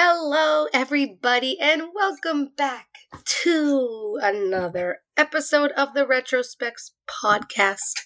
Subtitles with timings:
[0.00, 2.86] Hello, everybody, and welcome back
[3.42, 8.04] to another episode of the Retrospects podcast.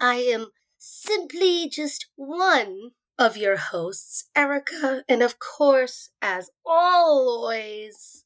[0.00, 8.24] I am simply just one of your hosts, Erica, and of course, as always,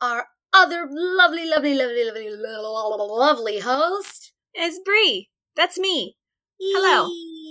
[0.00, 5.28] our other lovely, lovely, lovely, lovely, lovely host is Bree.
[5.54, 6.16] That's me.
[6.58, 7.10] Hello.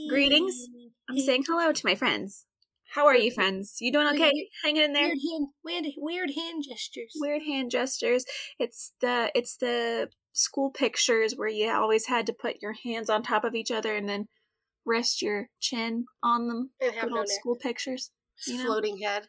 [0.09, 0.55] Greetings.
[1.07, 2.46] I'm saying hello to my friends.
[2.93, 3.77] How are you, friends?
[3.79, 4.31] You doing okay?
[4.33, 5.03] Weird, Hanging in there?
[5.03, 7.13] Weird hand, weird, weird hand gestures.
[7.15, 8.25] Weird hand gestures.
[8.59, 13.23] It's the it's the school pictures where you always had to put your hands on
[13.23, 14.27] top of each other and then
[14.85, 16.71] rest your chin on them.
[16.79, 17.37] And have Good no old neck.
[17.39, 18.11] school pictures.
[18.47, 18.65] You know?
[18.65, 19.27] Floating head.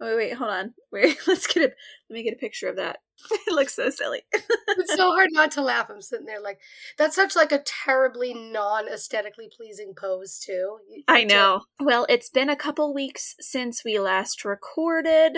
[0.00, 0.74] Oh wait, wait, hold on.
[0.92, 1.72] Wait, let's get a
[2.10, 2.98] let me get a picture of that.
[3.46, 4.22] it looks so silly.
[4.32, 5.90] it's so hard not to laugh.
[5.90, 6.58] I'm sitting there like
[6.98, 10.78] that's such like a terribly non-aesthetically pleasing pose too.
[11.08, 11.62] I know.
[11.80, 15.36] Well, it's been a couple weeks since we last recorded.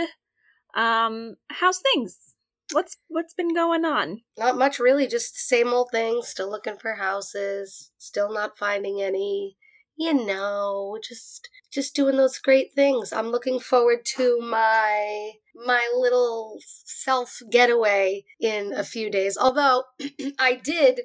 [0.74, 2.34] Um, how's things?
[2.72, 4.22] What's what's been going on?
[4.36, 6.20] Not much really, just the same old thing.
[6.22, 7.92] Still looking for houses.
[7.98, 9.56] Still not finding any.
[9.98, 13.12] You know, just just doing those great things.
[13.12, 19.38] I'm looking forward to my my little self getaway in a few days.
[19.38, 19.84] Although
[20.38, 21.00] I did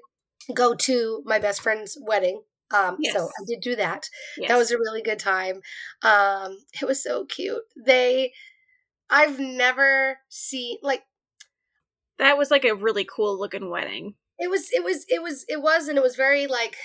[0.53, 2.44] go to my best friend's wedding.
[2.73, 3.14] Um, Yes.
[3.16, 4.08] so I did do that.
[4.38, 4.50] Yes.
[4.50, 5.62] That was a really good time.
[6.03, 7.64] Um, it was so cute.
[7.86, 8.31] They,
[9.09, 11.03] I've never seen like
[12.17, 14.16] that was like a really cool looking wedding.
[14.39, 16.75] it was it was it was it was and it was very like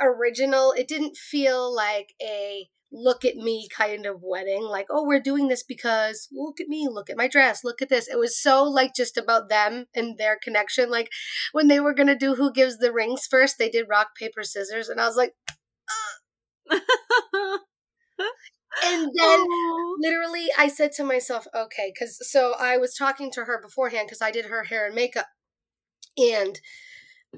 [0.00, 0.72] original.
[0.72, 5.48] It didn't feel like a look at me kind of wedding like oh we're doing
[5.48, 8.06] this because look at me look at my dress look at this.
[8.06, 10.90] It was so like just about them and their connection.
[10.90, 11.08] Like
[11.52, 14.88] when they were gonna do who gives the rings first they did rock paper scissors
[14.88, 15.32] and i was like
[16.70, 16.80] and
[19.14, 19.96] then Aw.
[20.00, 24.22] literally i said to myself okay because so i was talking to her beforehand because
[24.22, 25.26] i did her hair and makeup.
[26.16, 26.58] And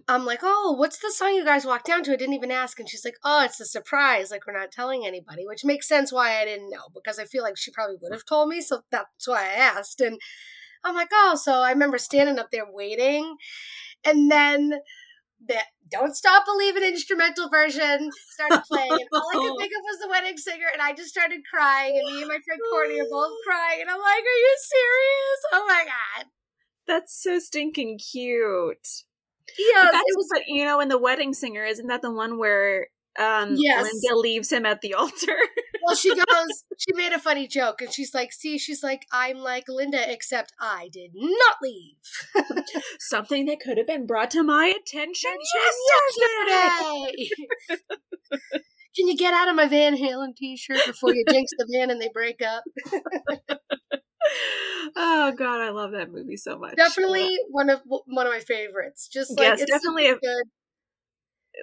[0.08, 2.12] i'm like oh what's the song you guys walked down to?
[2.12, 5.06] I didn't even ask and she's like oh it's a surprise like we're not telling
[5.06, 8.12] anybody which makes sense why i didn't know because i feel like she probably would
[8.12, 10.18] have told me so that's why i asked and
[10.84, 13.36] i'm like oh so i remember standing up there waiting
[14.04, 14.74] and then
[15.46, 15.58] the
[15.90, 20.08] don't stop believing instrumental version started playing and all i could think of was the
[20.08, 23.32] wedding singer and i just started crying and me and my friend courtney are both
[23.46, 25.40] crying and i'm like are you serious?
[25.52, 26.26] Oh my god.
[26.86, 29.04] That's so stinking cute.
[29.58, 32.38] Yeah But it was but you know, in the wedding singer, isn't that the one
[32.38, 32.88] where
[33.18, 33.82] um Yes.
[33.84, 35.36] Linda leaves him at the altar?
[35.86, 39.36] well she goes she made a funny joke and she's like see she's like i'm
[39.36, 41.96] like linda except i did not leave
[42.98, 45.30] Something that could have been brought to my attention
[46.16, 47.28] yesterday
[48.96, 52.00] can you get out of my van halen t-shirt before you jinx the van and
[52.00, 52.64] they break up
[54.96, 56.76] oh god, I love that movie so much.
[56.76, 60.44] definitely one of one of my favorites just like Yes, it's definitely a- good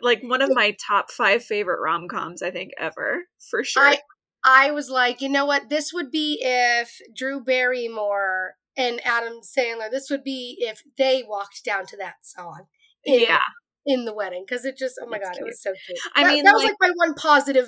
[0.02, 3.84] like one of my top five favorite rom coms, I think ever for sure.
[3.84, 4.00] I
[4.44, 5.70] I was like, you know what?
[5.70, 9.92] This would be if Drew Barrymore and Adam Sandler.
[9.92, 12.64] This would be if they walked down to that song.
[13.04, 13.40] In, yeah,
[13.86, 16.00] in the wedding because it just oh my It's god, it was so cute.
[16.16, 17.68] I That- mean, that was like- like my one positive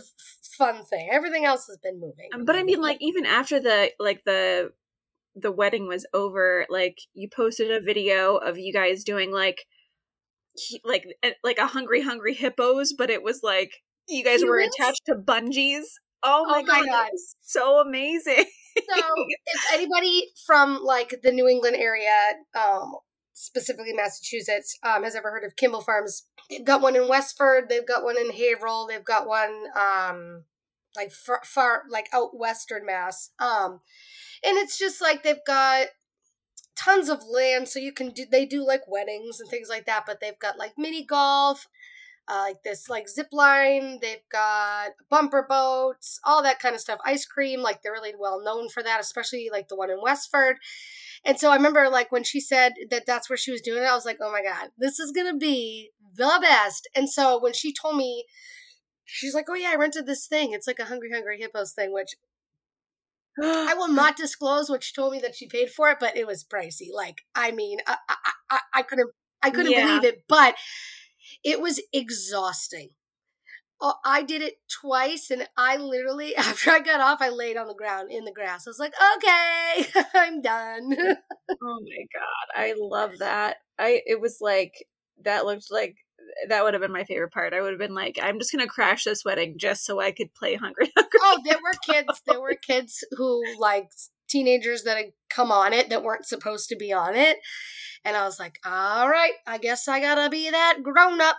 [0.57, 1.09] fun thing.
[1.11, 2.29] Everything else has been moving.
[2.33, 4.71] Um, but I mean, like even after the like the
[5.35, 9.65] the wedding was over, like you posted a video of you guys doing like
[10.55, 14.59] he- like eh, like a hungry hungry hippos, but it was like you guys were
[14.59, 15.83] attached to bungees.
[16.23, 17.09] Oh my, Oh my god, God.
[17.41, 18.45] so amazing!
[18.77, 19.05] so
[19.47, 22.15] if anybody from like the New England area,
[22.55, 22.93] um,
[23.33, 27.85] specifically Massachusetts, um, has ever heard of Kimball Farms, they've got one in Westford, they've
[27.87, 30.43] got one in Haverhill, they've got one um,
[30.95, 33.81] like far, far like out western Mass, um,
[34.43, 35.87] and it's just like they've got
[36.75, 40.03] tons of land so you can do they do like weddings and things like that
[40.05, 41.67] but they've got like mini golf
[42.27, 46.99] uh, like this like zip line they've got bumper boats all that kind of stuff
[47.05, 50.57] ice cream like they're really well known for that especially like the one in westford.
[51.25, 53.87] And so i remember like when she said that that's where she was doing it
[53.87, 56.87] i was like oh my god this is gonna be the best.
[56.95, 58.25] And so when she told me
[59.03, 60.53] she's like oh yeah i rented this thing.
[60.53, 62.15] It's like a hungry hungry hippos thing which
[63.41, 66.27] I will not disclose what she told me that she paid for it, but it
[66.27, 66.87] was pricey.
[66.93, 68.15] Like, I mean, I, I,
[68.49, 69.83] I, I couldn't, I couldn't Yeah.
[69.83, 70.55] believe it, but
[71.43, 72.89] it was exhausting.
[73.81, 77.67] Oh, I did it twice, and I literally, after I got off, I laid on
[77.67, 78.67] the ground in the grass.
[78.67, 80.95] I was like, okay, I'm done.
[81.61, 83.57] oh my god, I love that.
[83.79, 84.73] I it was like
[85.23, 85.95] that looked like
[86.49, 87.53] that would have been my favorite part.
[87.53, 90.33] I would have been like, I'm just gonna crash this wedding just so I could
[90.33, 91.19] play Hungry Hungry.
[91.21, 92.21] Oh, there were kids.
[92.27, 93.91] There were kids who like
[94.27, 97.37] teenagers that had come on it that weren't supposed to be on it,
[98.03, 101.37] and I was like, all right, I guess I gotta be that grown up.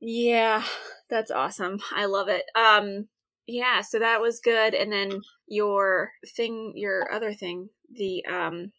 [0.00, 0.64] yeah,
[1.10, 1.78] that's awesome.
[1.94, 2.44] I love it.
[2.54, 3.08] Um,
[3.46, 8.72] yeah, so that was good, and then your thing, your other thing, the um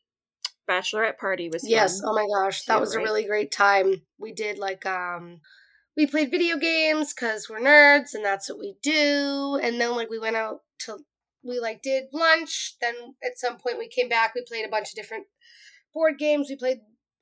[0.70, 4.02] bachelorette party was yes oh my gosh that too, was a really great time.
[4.18, 5.42] We did like um
[5.98, 10.10] we played video games because we're nerds and that's what we do and then like
[10.10, 10.98] we went out to
[11.44, 12.94] we like did lunch then
[13.24, 15.26] at some point we came back we played a bunch of different
[15.94, 16.80] board games we played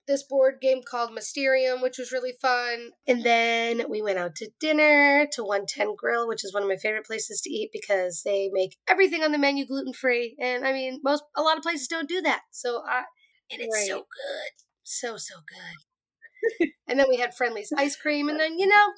[0.08, 4.50] this board game called mysterium which was really fun and then we went out to
[4.60, 8.50] dinner to 110 grill which is one of my favorite places to eat because they
[8.54, 11.88] make everything on the menu gluten free and i mean most a lot of places
[11.88, 13.04] don't do that so i
[13.52, 14.52] and it's so good.
[14.84, 16.70] So so good.
[16.88, 18.94] and then we had Friendly's ice cream, and then you know,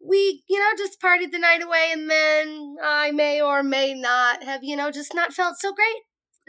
[0.00, 4.42] we you know just partied the night away, and then I may or may not
[4.42, 6.02] have you know just not felt so great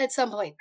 [0.03, 0.55] at some point.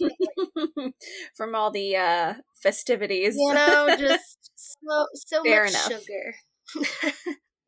[1.36, 3.36] from all the uh festivities.
[3.36, 5.92] You know, just so so Fair much enough.
[6.02, 6.34] sugar.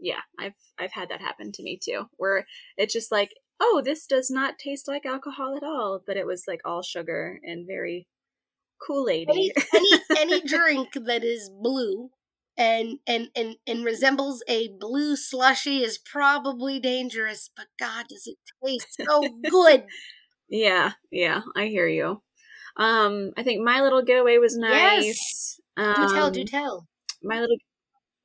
[0.00, 2.46] yeah, I've I've had that happen to me too, where
[2.76, 6.44] it's just like, oh, this does not taste like alcohol at all, but it was
[6.46, 8.06] like all sugar and very
[8.80, 12.10] Kool any, any any drink that is blue
[12.56, 17.50] and and and and resembles a blue slushy is probably dangerous.
[17.56, 19.84] But God, does it taste so good?
[20.48, 22.22] yeah, yeah, I hear you.
[22.76, 25.04] Um, I think my little getaway was nice.
[25.04, 25.60] Yes.
[25.76, 26.86] Um, Do tell, do tell.
[27.22, 27.56] my little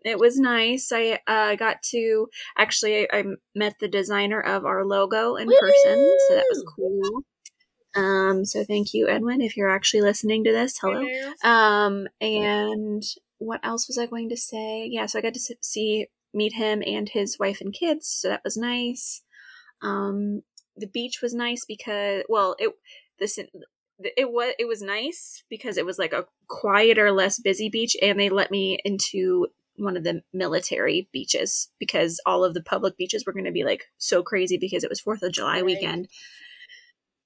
[0.03, 0.91] it was nice.
[0.91, 2.27] I uh, got to
[2.57, 3.23] actually I, I
[3.55, 7.23] met the designer of our logo in person so that was cool.
[7.95, 10.77] Um so thank you edwin if you're actually listening to this.
[10.79, 11.05] Hello.
[11.43, 13.03] Um and
[13.39, 14.87] what else was i going to say?
[14.89, 18.41] Yeah so i got to see meet him and his wife and kids so that
[18.43, 19.21] was nice.
[19.81, 20.41] Um
[20.75, 22.71] the beach was nice because well it
[23.19, 27.95] this it was it was nice because it was like a quieter less busy beach
[28.01, 29.47] and they let me into
[29.77, 33.63] one of the military beaches because all of the public beaches were going to be
[33.63, 35.65] like so crazy because it was 4th of July Right.
[35.65, 36.07] weekend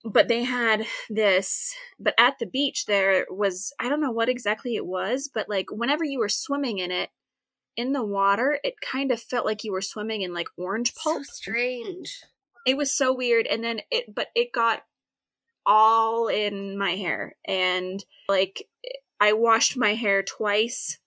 [0.06, 4.76] but they had this but at the beach there was i don't know what exactly
[4.76, 7.10] it was but like whenever you were swimming in it
[7.76, 11.26] in the water it kind of felt like you were swimming in like orange pulp.
[11.26, 12.22] So strange.
[12.66, 14.84] it was so weird and then it but it got
[15.66, 18.68] all in my hair and like
[19.20, 21.00] i washed my hair twice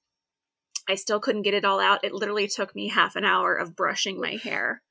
[0.88, 3.76] i still couldn't get it all out it literally took me half an hour of
[3.76, 4.82] brushing my hair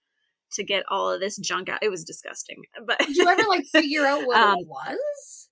[0.52, 3.66] to get all of this junk out it was disgusting but Did you ever like
[3.72, 5.50] figure out what Um, it was?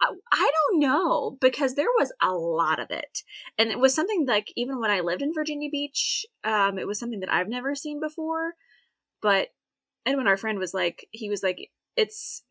[0.00, 3.22] I I don't know because there was a lot of it,
[3.58, 6.98] and it was something like even when I lived in Virginia Beach, um, it was
[7.00, 8.52] something that I've never seen before.
[9.20, 9.48] But
[10.06, 12.42] and when our friend, was like, he was like, "It's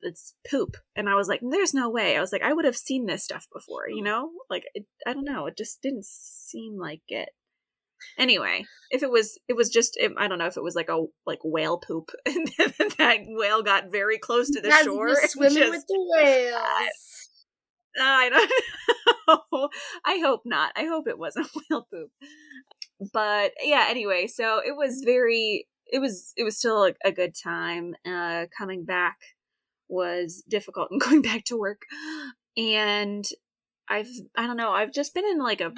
[0.00, 2.76] it's poop," and I was like, "There's no way." I was like, "I would have
[2.76, 4.06] seen this stuff before, you mm.
[4.06, 4.30] know?
[4.48, 5.46] Like, it, I don't know.
[5.46, 7.28] It just didn't seem like it."
[8.18, 10.88] Anyway, if it was, it was just, it, I don't know if it was like
[10.88, 12.48] a like whale poop, and
[12.98, 15.14] that whale got very close to the Guys, shore.
[15.26, 16.60] swimming just- with the whales.
[18.00, 19.68] I don't know.
[20.04, 20.72] I hope not.
[20.76, 22.10] I hope it wasn't whale poop.
[23.12, 27.34] But yeah, anyway, so it was very it was it was still a, a good
[27.34, 27.94] time.
[28.06, 29.18] Uh coming back
[29.88, 31.82] was difficult and going back to work.
[32.56, 33.24] And
[33.88, 35.72] I've I don't know, I've just been in like a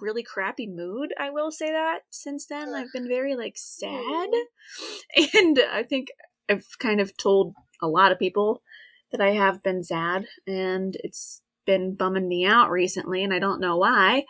[0.00, 2.00] really crappy mood, I will say that.
[2.10, 2.74] Since then.
[2.74, 4.28] I've been very like sad.
[5.34, 6.08] And I think
[6.48, 8.62] I've kind of told a lot of people
[9.10, 13.60] that I have been sad and it's been bumming me out recently and I don't
[13.60, 14.24] know why.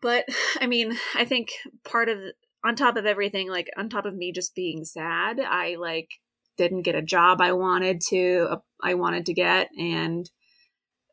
[0.00, 0.24] But
[0.60, 1.50] I mean, I think
[1.84, 2.18] part of
[2.64, 6.08] on top of everything like on top of me just being sad, I like
[6.56, 10.28] didn't get a job I wanted to uh, I wanted to get and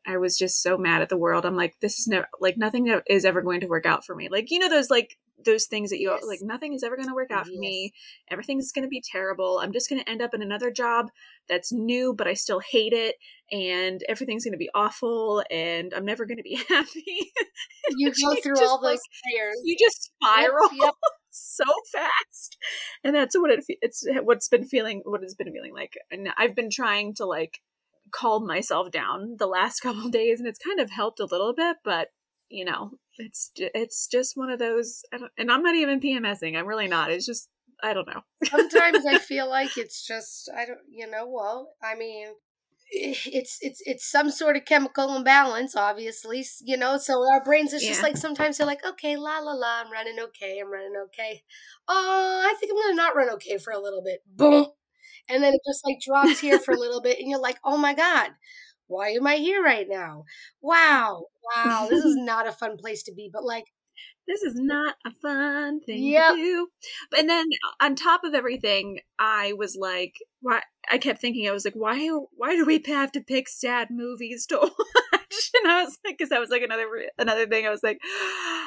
[0.08, 1.44] I was just so mad at the world.
[1.46, 4.28] I'm like this is never like nothing is ever going to work out for me.
[4.28, 6.24] Like you know those like those things that you Yes.
[6.26, 7.92] like nothing is ever going to work out for me.
[8.30, 9.58] Everything's going to be terrible.
[9.58, 11.10] I'm just going to end up in another job
[11.48, 13.16] that's new but I still hate it
[13.52, 17.32] and everything's going to be awful and I'm never going to be happy.
[17.96, 19.00] You go through just, all those like,
[19.32, 19.56] layers.
[19.64, 20.94] you just spiral Yep, yep.
[21.36, 22.56] So fast.
[23.04, 25.94] And that's what it it's what's been feeling what it's been feeling like.
[26.10, 27.60] And i've been trying to like
[28.12, 31.76] calm myself down the last couple days and it's kind of helped a little bit
[31.84, 32.08] but
[32.48, 36.56] you know it's it's just one of those I don't, and i'm not even pmsing
[36.56, 37.10] i'm really not.
[37.10, 37.48] It's just
[37.82, 38.22] i don't know.
[38.44, 42.28] Sometimes I feel like it's just I don't you know, well, I mean
[42.90, 47.82] it's it's it's some sort of chemical imbalance obviously you know so our brains is
[47.82, 51.42] just like sometimes they're like okay la la la i'm running okay i'm running okay.
[51.88, 54.20] Oh i think i'm gonna not run okay for a little bit.
[54.26, 54.66] Boom.
[55.28, 57.76] And then it just like drops here for a little bit and you're like oh
[57.76, 58.30] my god
[58.86, 60.24] why am i here right now?
[60.60, 61.24] Wow
[61.56, 63.28] wow this is not a fun place to be.
[63.32, 63.64] But like
[64.26, 66.34] this is not a fun thing Yep.
[66.34, 66.68] to do.
[67.10, 67.46] But and then
[67.80, 70.62] on top of everything, I was like, why?
[70.90, 72.08] I kept thinking, I was like, why?
[72.36, 75.50] Why do we have to pick sad movies to watch?
[75.62, 76.86] And I was like, because that was like another
[77.18, 77.66] another thing.
[77.66, 77.98] I was like,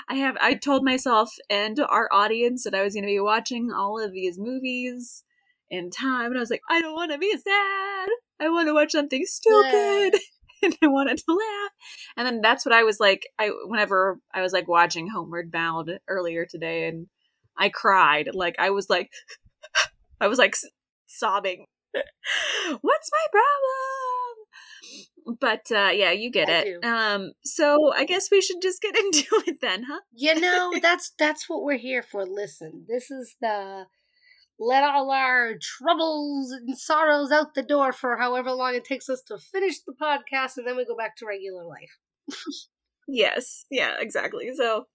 [0.10, 0.38] I have.
[0.42, 4.12] I told myself and our audience that I was going to be watching all of
[4.14, 5.24] these movies
[5.70, 8.10] in time, and I was like, I don't want to be sad.
[8.42, 10.20] I want to watch something stupid.
[10.64, 11.72] and I wanted to laugh.
[12.18, 13.28] And then that's what I was like.
[13.38, 17.08] I whenever I was like watching Homeward Bound earlier today, and
[17.58, 18.30] I cried.
[18.34, 19.12] Like I was like,
[20.22, 20.56] I was like
[21.08, 21.66] sobbing.
[22.82, 25.38] What's my problem?
[25.40, 26.82] But uh, yeah, you get I it.
[26.82, 26.88] do.
[26.88, 30.00] Um, so I guess we should just get into it then, huh?
[30.14, 33.86] you know that's that's what we're here for listen this is the
[34.60, 39.22] let all our troubles and sorrows out the door for however long it takes us
[39.22, 41.98] to finish the podcast and then we go back to regular life
[43.12, 43.66] Yes.
[43.72, 43.96] Yeah.
[44.00, 44.52] Exactly.
[44.56, 44.86] So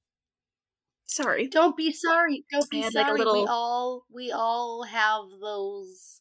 [1.05, 1.49] sorry.
[1.49, 6.21] don't be sorry don't be had, like, a sorry we all we all have those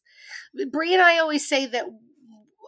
[0.70, 1.84] brie and i always say that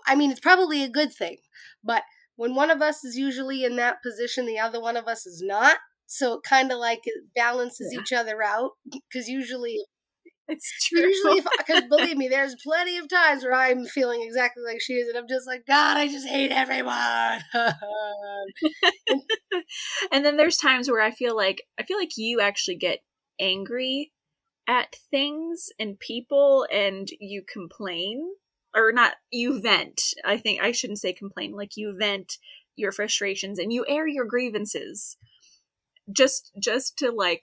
[0.06, 1.36] i mean it's probably a good thing
[1.84, 2.02] but
[2.36, 5.42] when one of us is usually in that position the other one of us is
[5.44, 8.00] not so it kind of like it balances Yeah.
[8.00, 9.84] each other out because usually
[10.48, 11.00] It's true.
[11.00, 15.08] Usually, because believe me, there's plenty of times where I'm feeling exactly like she is,
[15.08, 17.40] and I'm just like, God, I just hate everyone.
[20.12, 23.00] and then there's times where I feel like I feel like you actually get
[23.40, 24.12] angry
[24.68, 28.24] at things and people and you complain
[28.74, 30.00] or not you vent.
[30.24, 32.38] I think I shouldn't say complain, like you vent
[32.76, 35.16] your frustrations and you air your grievances.
[36.12, 37.42] Just just to like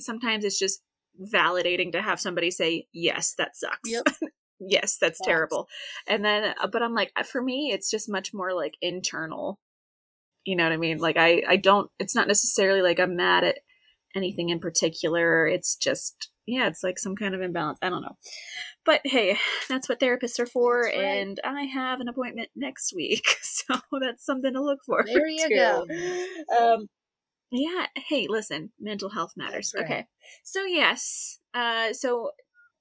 [0.00, 0.82] sometimes it's just
[1.22, 4.04] validating to have somebody say, "Yes, that sucks." Yep.
[4.60, 5.68] yes, that's terrible.
[6.06, 9.58] And then uh, but I'm like for me it's just much more like internal
[10.46, 13.44] you know what i mean like i i don't it's not necessarily like i'm mad
[13.44, 13.58] at
[14.14, 18.16] anything in particular it's just yeah it's like some kind of imbalance i don't know
[18.86, 19.36] but hey
[19.68, 20.94] that's what therapists are for right.
[20.94, 25.04] and i have an appointment next week so that's something to look for.
[25.04, 25.86] There you to go.
[26.58, 26.86] um
[27.50, 29.84] yeah hey listen mental health matters right.
[29.84, 30.06] okay.
[30.44, 32.30] So yes uh so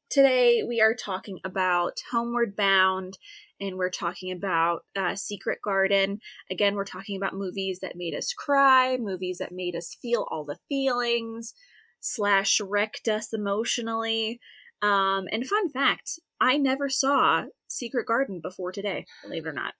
[0.10, 3.18] today we are talking about homeward bound
[3.60, 6.20] and we're talking about uh, secret garden.
[6.52, 10.46] Again we're talking about movies that made us cry movies that made us feel all
[10.46, 11.54] the feelings
[12.02, 14.40] slash wrecked us emotionally.
[14.82, 19.74] Um, and fun fact i never saw secret garden before today believe it or not.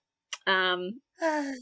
[0.46, 1.00] Um,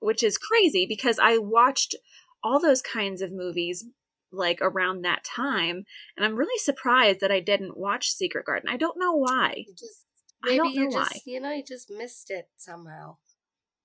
[0.00, 1.96] which is crazy because I watched
[2.42, 3.84] all those kinds of movies
[4.30, 5.84] like around that time
[6.16, 8.68] and I'm really surprised that I didn't watch Secret Garden.
[8.68, 9.64] I don't know why.
[9.66, 10.04] You just,
[10.44, 11.20] I maybe don't you know just, why.
[11.24, 13.16] you know, you just missed it somehow.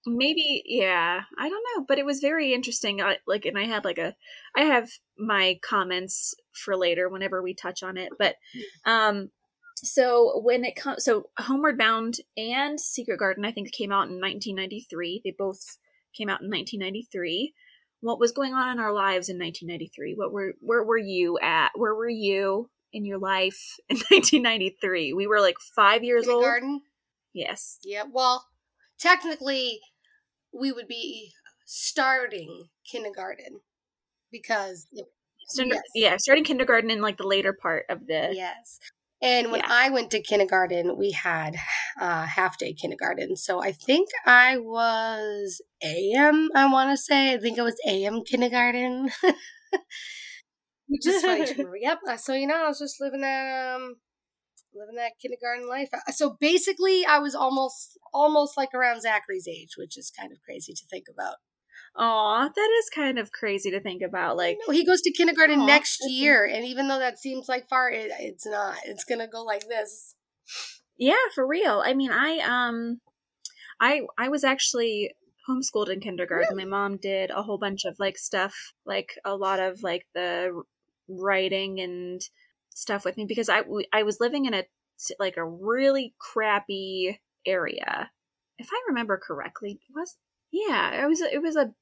[0.06, 3.86] Maybe yeah, I don't know, but it was very interesting I, like and I had
[3.86, 4.16] like a
[4.56, 8.36] I have my comments for later whenever we touch on it, but
[8.86, 9.30] um
[9.76, 14.20] so when it comes so Homeward Bound and Secret Garden I think came out in
[14.20, 15.22] 1993.
[15.24, 15.78] They both
[16.14, 17.54] came out in 1993.
[18.04, 20.16] What was going on in our lives in 1993?
[20.16, 21.72] What were where were you at?
[21.76, 25.14] Where were you in your life in 1993?
[25.14, 26.44] We were like 5 years old.
[26.44, 26.82] Kindergarten?
[27.34, 27.80] Yes.
[27.84, 28.46] Yeah, well,
[29.00, 29.80] technically,
[30.54, 31.32] we would be
[31.66, 33.62] starting kindergarten
[34.32, 34.86] because,
[35.56, 35.82] Yes.
[35.96, 38.80] Yeah, starting kindergarten in like the later part of the yes.
[39.24, 39.70] And when Yeah.
[39.72, 41.56] I went to kindergarten, we had
[42.00, 43.38] uh, half day kindergarten.
[43.38, 47.34] So I think I was AM, I want to say.
[47.34, 49.12] I think I was AM kindergarten.
[50.88, 51.78] Which is funny to remember.
[51.78, 52.00] Yep.
[52.08, 53.96] uh, So, you know, I was just living that, um,
[54.74, 55.90] living that kindergarten life.
[55.94, 60.40] Uh, So basically, I was almost, almost like around Zachary's age, which is kind of
[60.44, 61.38] crazy to think about.
[61.96, 64.36] Aw, that is kind of crazy to think about.
[64.36, 67.68] Like, No, he goes to kindergarten Aw, next year, and even though that seems like
[67.68, 68.78] far, it, it's not.
[68.86, 70.16] It's gonna go like this.
[70.98, 71.84] yeah, for real.
[71.86, 73.00] I mean, I um,
[73.80, 75.14] I I was actually
[75.48, 76.58] homeschooled in kindergarten.
[76.58, 80.64] My mom did a whole bunch of like stuff, like a lot of like the
[81.08, 82.22] writing and
[82.70, 84.64] stuff with me because I I was living in a
[85.20, 88.10] like a really crappy area.
[88.58, 90.16] If I remember correctly, it was
[90.54, 91.74] yeah, it was it was a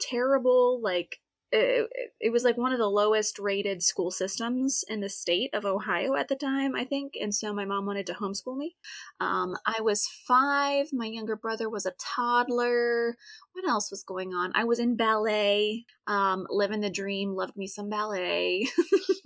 [0.00, 1.20] terrible like
[1.52, 1.88] it,
[2.20, 6.16] it, was like one of the lowest rated school systems in the state of Ohio
[6.16, 7.14] at the time, I think.
[7.20, 8.74] And so my mom wanted to homeschool me.
[9.20, 10.88] Um, I was five.
[10.92, 13.16] My younger brother was a toddler.
[13.52, 14.50] What else was going on?
[14.56, 18.66] I was in ballet, um, living the dream, loved me some ballet.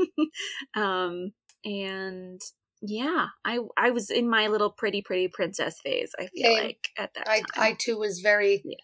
[0.76, 1.32] um,
[1.64, 2.40] and
[2.82, 6.12] yeah, I I was in my little pretty pretty princess phase.
[6.18, 6.64] I feel Same.
[6.64, 7.46] like at that I, time.
[7.56, 8.62] I too was very.
[8.64, 8.76] Yeah.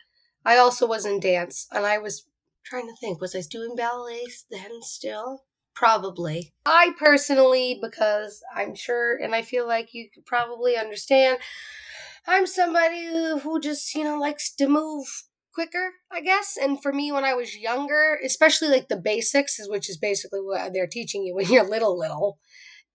[0.46, 2.24] I also was in dance, and I was
[2.64, 5.42] trying to think, was I doing ballet then still?
[5.74, 6.54] Probably.
[6.64, 11.38] I personally, because I'm sure, and I feel like you could probably understand,
[12.28, 15.06] I'm somebody who just, you know, likes to move
[15.52, 16.56] quicker, I guess.
[16.56, 20.72] And for me, when I was younger, especially like the basics, which is basically what
[20.72, 22.38] they're teaching you when you're little, little,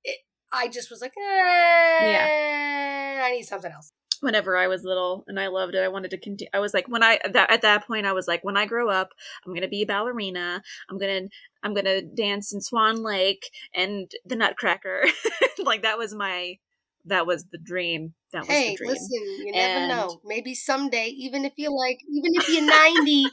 [0.05, 0.19] it,
[0.53, 3.23] I just was like, eh, yeah.
[3.25, 3.91] I need something else
[4.21, 5.83] whenever I was little and I loved it.
[5.83, 6.49] I wanted to continue.
[6.53, 8.89] I was like, when I, that, at that point, I was like, when I grow
[8.89, 9.09] up,
[9.45, 10.61] I'm to be a ballerina.
[10.89, 11.27] I'm to,
[11.63, 15.03] I'm to dance in Swan Lake and the Nutcracker.
[15.63, 16.57] like that was my,
[17.05, 18.13] that was the dream.
[18.31, 18.91] That was the dream.
[18.91, 19.89] listen, you never and...
[19.89, 20.21] know.
[20.23, 23.25] Maybe someday, even if you're like, even if you're 90,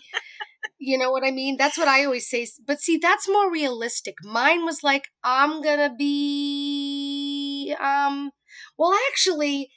[0.79, 1.57] you know what I mean?
[1.59, 2.47] That's what I always say.
[2.67, 4.15] But see, that's more realistic.
[4.25, 8.31] Mine was like, I'm gonna be, um,
[8.79, 9.71] well, actually,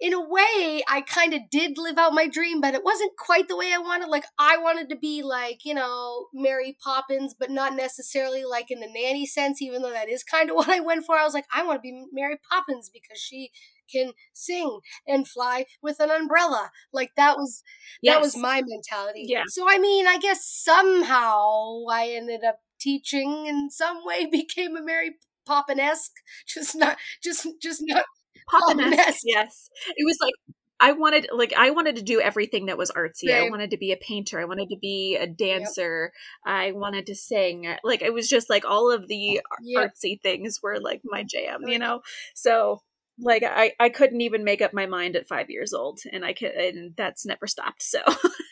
[0.00, 3.48] in a way, I kind of did live out my dream, but it wasn't quite
[3.48, 4.08] the way I wanted.
[4.08, 8.78] Like, I wanted to be like, you know, Mary Poppins, but not necessarily like in
[8.80, 11.16] the nanny sense, even though that is kind of what I went for.
[11.16, 13.50] I was like, I want to be Mary Poppins because she
[13.90, 16.70] can sing and fly with an umbrella.
[16.92, 17.62] Like that was
[18.02, 18.14] yes.
[18.14, 19.24] that was my mentality.
[19.26, 19.44] Yeah.
[19.48, 24.82] So I mean, I guess somehow I ended up teaching in some way became a
[24.82, 26.12] Mary Poppin esque,
[26.46, 28.04] just not just just not
[28.50, 29.20] Poppiness.
[29.24, 29.70] Yes.
[29.96, 30.34] It was like
[30.80, 33.34] I wanted like I wanted to do everything that was artsy.
[33.34, 34.40] I wanted to be a painter.
[34.40, 36.12] I wanted to be a dancer.
[36.46, 36.54] Yep.
[36.54, 37.66] I wanted to sing.
[37.82, 39.90] Like it was just like all of the yep.
[39.90, 42.00] artsy things were like my jam, you know.
[42.34, 42.80] So
[43.20, 46.32] like I I couldn't even make up my mind at 5 years old and I
[46.32, 47.82] could and that's never stopped.
[47.82, 48.00] So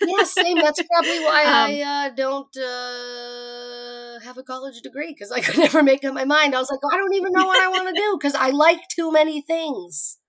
[0.03, 0.57] Yeah, same.
[0.57, 5.59] That's probably why um, I uh, don't uh, have a college degree cuz I could
[5.59, 6.55] never make up my mind.
[6.55, 8.89] I was like, I don't even know what I want to do cuz I like
[8.89, 10.19] too many things.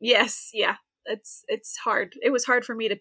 [0.00, 0.76] Yes, yeah.
[1.06, 2.14] It's it's hard.
[2.22, 2.96] It was hard for me to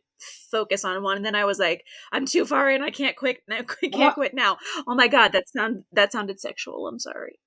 [0.52, 2.82] focus on one, and then I was like, "I'm too far in.
[2.82, 3.38] I can't quit.
[3.50, 6.88] I can't quit now." Oh my god, that sound that sounded sexual.
[6.88, 7.39] I'm sorry.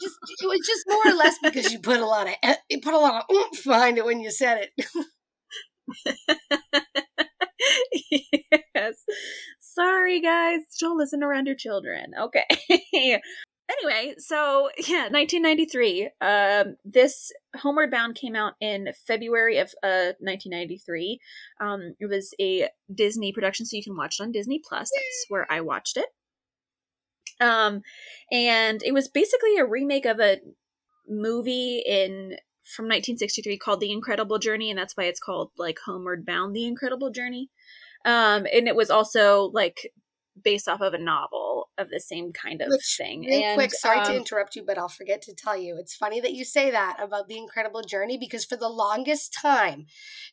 [0.00, 2.34] just, it was just more or less because you put a lot of
[2.68, 4.86] you put a lot of oomph behind it when you said it.
[8.74, 9.04] yes.
[9.60, 10.60] Sorry, guys.
[10.80, 12.12] Don't listen around your children.
[12.20, 12.46] Okay
[13.68, 16.10] anyway, so yeah, 1993.
[16.20, 21.20] Um, this Homeward Bound came out in February of uh 1993.
[21.60, 24.90] Um, it was a Disney production, so you can watch it on Disney Plus.
[24.94, 26.06] That's where I watched it.
[27.40, 27.82] Um,
[28.32, 30.40] and it was basically a remake of a
[31.08, 36.26] movie in from 1963 called The Incredible Journey, and that's why it's called like Homeward
[36.26, 37.50] Bound: The Incredible Journey.
[38.04, 39.90] Um, and it was also like
[40.42, 43.20] based off of a novel of the same kind of Which, thing.
[43.20, 45.76] Real and, quick, sorry um, to interrupt you, but I'll forget to tell you.
[45.78, 49.86] It's funny that you say that about the incredible journey because for the longest time,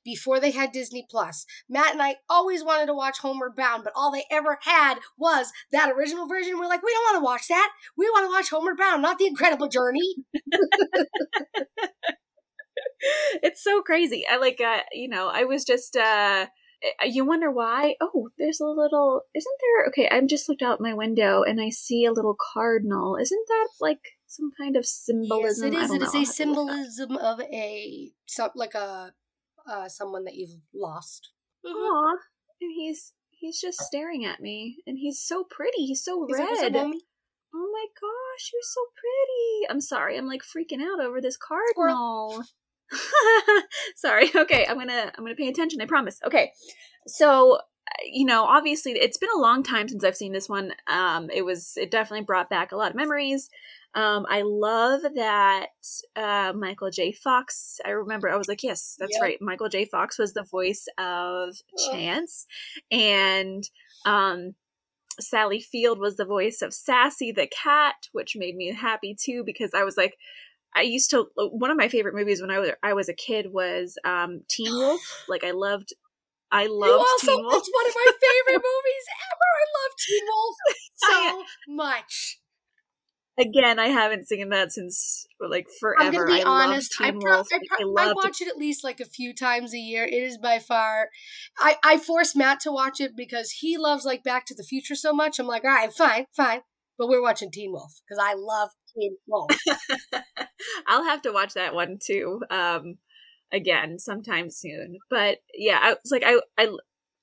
[0.03, 3.93] before they had Disney Plus, Matt and I always wanted to watch Homeward Bound, but
[3.95, 6.57] all they ever had was that original version.
[6.57, 7.71] We're like, we don't want to watch that.
[7.97, 10.15] We want to watch Homeward Bound, not the incredible journey.
[13.43, 14.25] it's so crazy.
[14.29, 15.95] I like, uh, you know, I was just.
[15.95, 16.47] uh
[17.05, 17.95] you wonder why?
[18.01, 21.69] Oh there's a little isn't there okay i'm just looked out my window and i
[21.69, 23.17] see a little cardinal.
[23.19, 25.73] Isn't that like some kind of symbolism?
[25.73, 26.01] Yes, it is.
[26.01, 29.13] it is a symbolism of a some like a
[29.69, 31.31] uh someone that you've lost.
[31.65, 32.15] Mm
[32.61, 35.85] and he's he's just staring at me and he's so pretty.
[35.85, 36.75] He's so is red.
[36.75, 36.87] oh
[37.71, 39.69] my gosh you're so pretty.
[39.69, 42.31] I'm sorry i'm like freaking out over this cardinal.
[42.31, 42.43] Squirrel.
[43.95, 44.29] Sorry.
[44.35, 45.81] Okay, I'm gonna I'm gonna pay attention.
[45.81, 46.19] I promise.
[46.25, 46.51] Okay,
[47.07, 47.59] so
[48.03, 50.73] you know, obviously, it's been a long time since I've seen this one.
[50.87, 53.49] Um, it was it definitely brought back a lot of memories.
[53.93, 55.67] Um, I love that
[56.17, 57.13] uh, Michael J.
[57.13, 57.79] Fox.
[57.85, 59.21] I remember I was like, yes, that's yep.
[59.21, 59.37] right.
[59.41, 59.85] Michael J.
[59.85, 61.55] Fox was the voice of
[61.89, 62.45] Chance,
[62.91, 63.63] and
[64.05, 64.55] um,
[65.19, 69.73] Sally Field was the voice of Sassy the cat, which made me happy too because
[69.73, 70.17] I was like,
[70.75, 73.47] I used to one of my favorite movies when I was I was a kid
[73.51, 75.23] was um, Teen Wolf.
[75.29, 75.93] Like I loved
[76.51, 77.55] I loved also, Teen Wolf.
[77.57, 79.49] It's one of my favorite movies ever.
[79.55, 80.55] I love Teen Wolf
[80.95, 82.39] so much.
[83.37, 86.03] again, I haven't seen that since like forever.
[86.03, 86.95] I'm gonna be I honest.
[86.99, 87.47] I, pro- Wolf.
[87.51, 90.03] I, pro- I watch it at least like a few times a year.
[90.05, 91.09] It is by far.
[91.57, 94.95] I I force Matt to watch it because he loves like Back to the Future
[94.95, 95.39] so much.
[95.39, 96.61] I'm like, all right, fine, fine,
[96.97, 98.69] but we're watching Teen Wolf because I love
[100.87, 102.41] I'll have to watch that one too.
[102.49, 102.97] Um,
[103.51, 104.97] again sometime soon.
[105.09, 106.69] But yeah, I was like, I I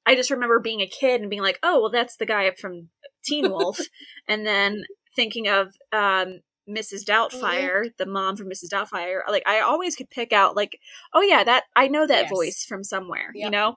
[0.07, 2.89] I just remember being a kid and being like, oh, well, that's the guy from
[3.25, 3.79] Teen Wolf,
[4.27, 7.05] and then thinking of um, Mrs.
[7.05, 7.89] Doubtfire, mm-hmm.
[7.99, 8.71] the mom from Mrs.
[8.73, 9.21] Doubtfire.
[9.29, 10.79] Like I always could pick out, like,
[11.15, 12.31] oh yeah, that I know that yes.
[12.31, 13.45] voice from somewhere, yep.
[13.45, 13.77] you know.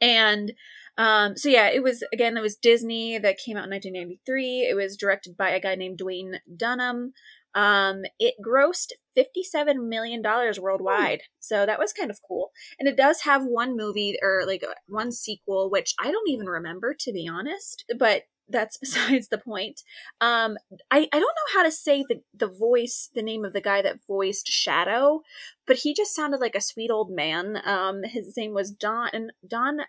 [0.00, 0.52] And
[0.98, 4.68] um, so yeah, it was again, it was Disney that came out in 1993.
[4.70, 7.12] It was directed by a guy named Duwayne Dunham.
[7.54, 11.22] Um, it grossed $57 million worldwide.
[11.40, 12.50] So that was kind of cool.
[12.78, 16.94] And it does have one movie or like one sequel, which I don't even remember
[17.00, 19.82] to be honest, but that's besides the point.
[20.20, 20.56] Um,
[20.90, 23.82] I, I don't know how to say the, the voice, the name of the guy
[23.82, 25.22] that voiced Shadow,
[25.66, 27.58] but he just sounded like a sweet old man.
[27.64, 29.80] Um, his name was Don, Don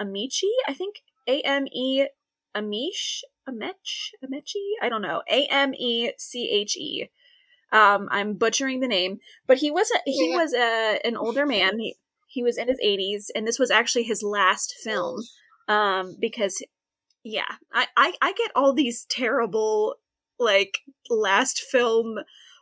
[0.00, 2.06] Amici, I think A M E
[2.56, 4.72] Amish, Amech, Amechi.
[4.82, 5.22] I don't know.
[5.30, 7.10] A M E C H E.
[7.72, 10.36] Um, I'm butchering the name, but he was a, he yeah.
[10.36, 11.78] was a, an older man.
[11.78, 15.20] He, he was in his 80s, and this was actually his last film.
[15.68, 16.64] Um, because
[17.22, 19.96] yeah, I, I I get all these terrible
[20.38, 22.18] like last film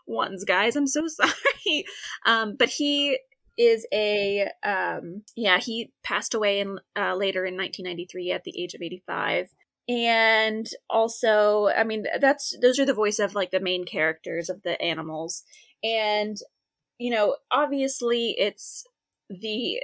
[0.07, 0.77] ones, guys.
[0.77, 1.85] I'm so sorry.
[2.27, 3.18] Um, but he
[3.59, 8.73] is a um yeah he passed away in uh, later in 1993 at the age
[8.75, 9.51] of 85
[9.88, 14.62] and also i mean that's those are the voice of like the main characters of
[14.62, 15.42] the animals.
[15.83, 16.37] And
[16.99, 18.85] you know obviously it's
[19.29, 19.81] the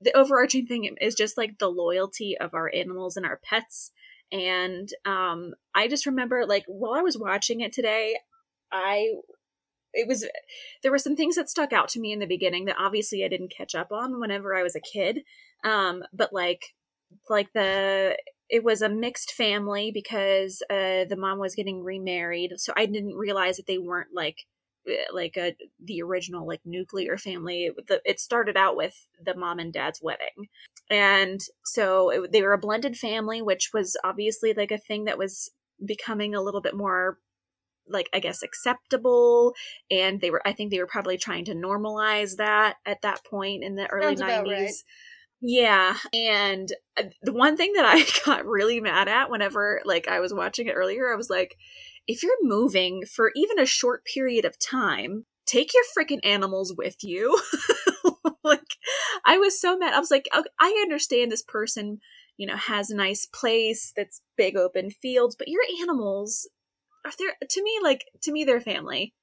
[0.00, 3.92] the overarching thing is just like the loyalty of our animals and our pets.
[4.32, 8.16] And um i just remember like while i was watching it today
[8.72, 9.12] i
[9.96, 10.26] it was
[10.82, 13.28] there were some things that stuck out to me in the beginning that obviously i
[13.28, 15.20] didn't catch up on whenever i was a kid.
[15.64, 16.74] Um but like
[17.28, 18.16] like the
[18.48, 23.14] it was a mixed family because uh, the mom was getting remarried so i didn't
[23.14, 24.46] realize that they weren't like
[24.88, 27.66] eh, like a the original like nuclear family.
[27.66, 30.48] It, it started out with the mom and dad's wedding.
[30.90, 35.18] And so it, they were a blended family which was obviously like a thing that
[35.18, 35.50] was
[35.84, 37.18] becoming a little bit more
[37.88, 39.54] like i guess acceptable
[39.90, 43.62] and they were i think they were probably trying to normalize that at that point
[43.62, 44.70] in the early 90s right.
[45.42, 50.20] Yeah, and uh, the one thing that I got really mad at whenever like I
[50.20, 51.56] was watching it earlier, I was like,
[52.06, 56.96] if you're moving for even a short period of time, take your freaking animals with
[57.02, 57.38] you.
[58.44, 58.60] like
[59.24, 59.94] I was so mad.
[59.94, 61.98] I was like, okay, I understand this person,
[62.36, 66.48] you know, has a nice place that's big open fields, but your animals
[67.06, 69.14] are there to me like to me they're family.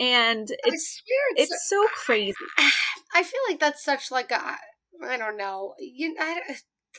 [0.00, 1.02] And it's
[1.36, 2.34] it's so crazy.
[3.14, 4.56] I feel like that's such like a
[5.04, 5.74] I don't know.
[5.78, 6.40] You, I,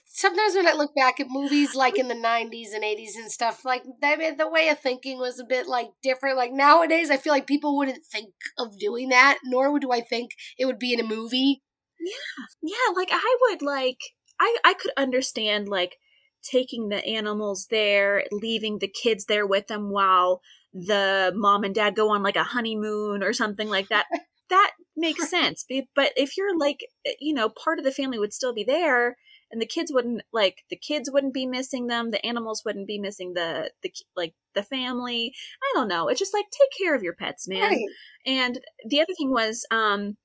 [0.05, 3.65] sometimes when I look back at movies like in the 90s and 80s and stuff,
[3.65, 6.37] like I the way of thinking was a bit like different.
[6.37, 10.31] Like nowadays, I feel like people wouldn't think of doing that, nor do I think
[10.57, 11.61] it would be in a movie.
[11.99, 12.45] Yeah.
[12.61, 12.95] Yeah.
[12.95, 13.99] Like I would like,
[14.39, 15.97] I, I could understand like
[16.43, 20.41] taking the animals there, leaving the kids there with them while
[20.73, 24.05] the mom and dad go on like a honeymoon or something like that.
[24.49, 25.65] that makes sense.
[25.95, 29.17] But if you're like, eh, you know, part of the family would still be there,
[29.51, 32.99] and the kids wouldn't like the kids wouldn't be missing them, the animals wouldn't be
[32.99, 35.33] missing the the like the family.
[35.63, 36.07] I don't know.
[36.07, 37.61] It's just like take care of your pets, man.
[37.61, 37.85] Right.
[38.25, 40.17] And the other thing was, um,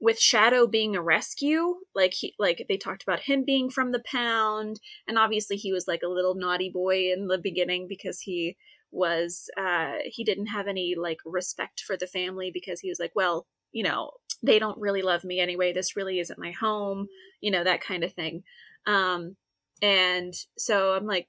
[0.00, 4.02] with Shadow being a rescue, like he like they talked about him being from the
[4.04, 8.56] pound, and obviously he was like a little naughty boy in the beginning because he
[8.90, 13.12] was uh he didn't have any like respect for the family because he was like
[13.14, 14.10] well you know
[14.42, 15.72] they don't really love me anyway.
[15.72, 17.08] This really isn't my home
[17.40, 18.42] you know that kind of thing.
[18.86, 19.36] Um
[19.82, 21.28] and so i'm like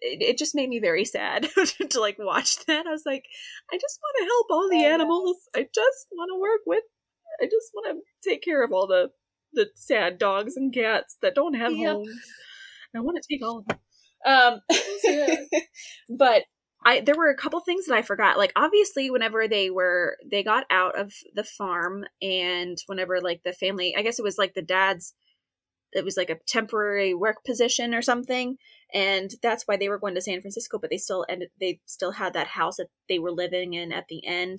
[0.00, 1.48] it, it just made me very sad
[1.90, 2.86] to like watch that.
[2.86, 3.24] I was like
[3.72, 5.36] i just want to help all the animals.
[5.54, 6.84] I just want to work with
[7.40, 9.10] i just want to take care of all the
[9.52, 11.94] the sad dogs and cats that don't have yep.
[11.94, 12.20] homes
[12.96, 13.78] i want to take all of them
[14.26, 14.60] um
[16.18, 16.44] but
[16.84, 18.36] I there were a couple things that I forgot.
[18.36, 23.52] Like obviously whenever they were they got out of the farm and whenever like the
[23.52, 25.14] family I guess it was like the dad's
[25.92, 28.56] it was like a temporary work position or something
[28.92, 32.12] and that's why they were going to San Francisco but they still ended they still
[32.12, 34.58] had that house that they were living in at the end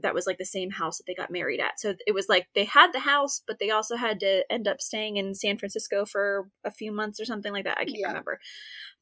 [0.00, 1.80] that was like the same house that they got married at.
[1.80, 4.80] So it was like they had the house, but they also had to end up
[4.80, 7.78] staying in San Francisco for a few months or something like that.
[7.78, 8.08] I can't yeah.
[8.08, 8.38] remember.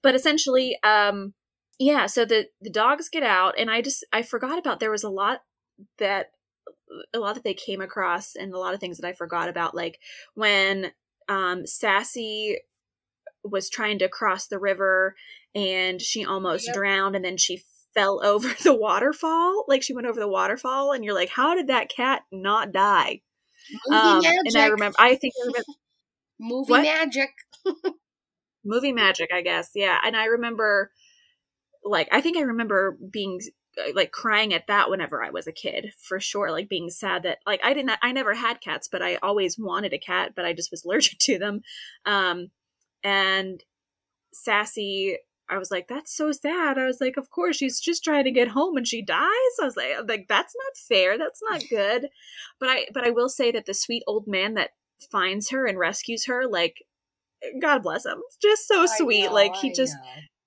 [0.02, 1.34] But essentially, um,
[1.78, 5.04] yeah, so the the dogs get out, and I just I forgot about there was
[5.04, 5.40] a lot
[5.98, 6.30] that
[7.14, 9.74] a lot that they came across, and a lot of things that I forgot about,
[9.74, 9.98] like
[10.34, 10.92] when
[11.28, 12.58] um Sassy
[13.44, 15.14] was trying to cross the river
[15.54, 16.74] and she almost Yep.
[16.74, 17.62] drowned and then she
[17.96, 21.68] fell over the waterfall like she went over the waterfall and you're like how did
[21.68, 23.20] that cat not die
[23.88, 24.40] Movie um magic.
[24.46, 25.64] and i remember i think I remember
[26.38, 26.82] Movie What?
[26.82, 27.30] magic.
[28.64, 30.90] movie magic i guess yeah and i remember
[31.84, 33.40] like i think i remember being
[33.78, 37.22] uh, like crying at that whenever i was a kid for sure like being sad
[37.22, 40.44] that like i didn't i never had cats but i always wanted a cat but
[40.44, 41.60] i just was allergic to them
[42.06, 42.50] um
[43.04, 43.62] and
[44.32, 45.16] sassy
[45.48, 46.78] i was like that's so sad.
[46.78, 49.52] I was like of course she's just trying to get home and she dies.
[49.60, 51.18] I was like I'm like that's not fair.
[51.18, 52.08] That's not good.
[52.60, 54.70] But i but i will say that the sweet old man that
[55.10, 56.76] finds her and rescues her like
[57.60, 58.22] god bless him.
[58.42, 59.26] Just so sweet.
[59.26, 59.94] know, like he I just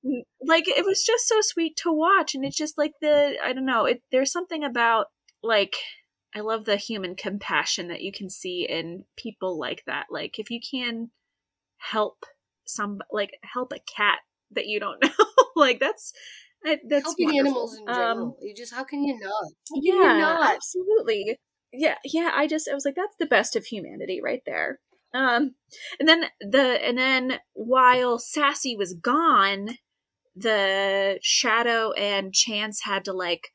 [0.04, 0.22] know.
[0.42, 3.66] like it was just so sweet to watch and it's just like the i don't
[3.66, 5.08] know it there's something about
[5.44, 5.76] like
[6.36, 10.08] i love the human compassion that you can see in people like that.
[10.10, 11.12] Like if you can
[11.78, 12.26] help
[12.66, 14.20] some like help a cat
[14.52, 15.10] that you don't know
[15.56, 16.14] like that's
[16.90, 17.48] that's helping wonderful.
[17.48, 18.38] animals in Um, general.
[18.42, 19.32] you just how can you not?
[19.70, 20.56] How yeah you not?
[20.56, 21.38] absolutely
[21.72, 24.80] yeah yeah i just i was like that's the best of humanity right there
[25.14, 25.56] um
[26.00, 29.70] and then the and then while sassy was gone
[30.36, 33.50] the shadow and chance had to like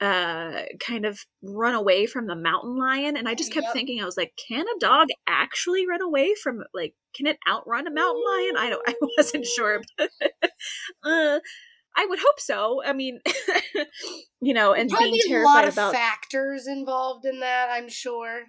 [0.00, 3.72] uh kind of run away from the mountain lion and i just kept Yep.
[3.72, 7.86] thinking i was like can a dog actually run away from like can it outrun
[7.86, 10.10] a mountain lion i don't i wasn't sure but
[11.04, 11.38] uh
[11.96, 13.20] i would hope so i mean
[14.42, 17.68] you know and Probably being a terrified lot of about factors involved in that.
[17.70, 18.42] I'm sure.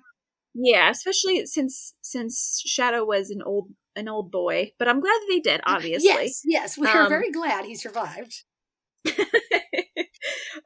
[0.55, 5.27] yeah especially since since shadow was an old an old boy but i'm glad that
[5.29, 8.43] they did obviously Yes, yes, we are Um, very glad he survived.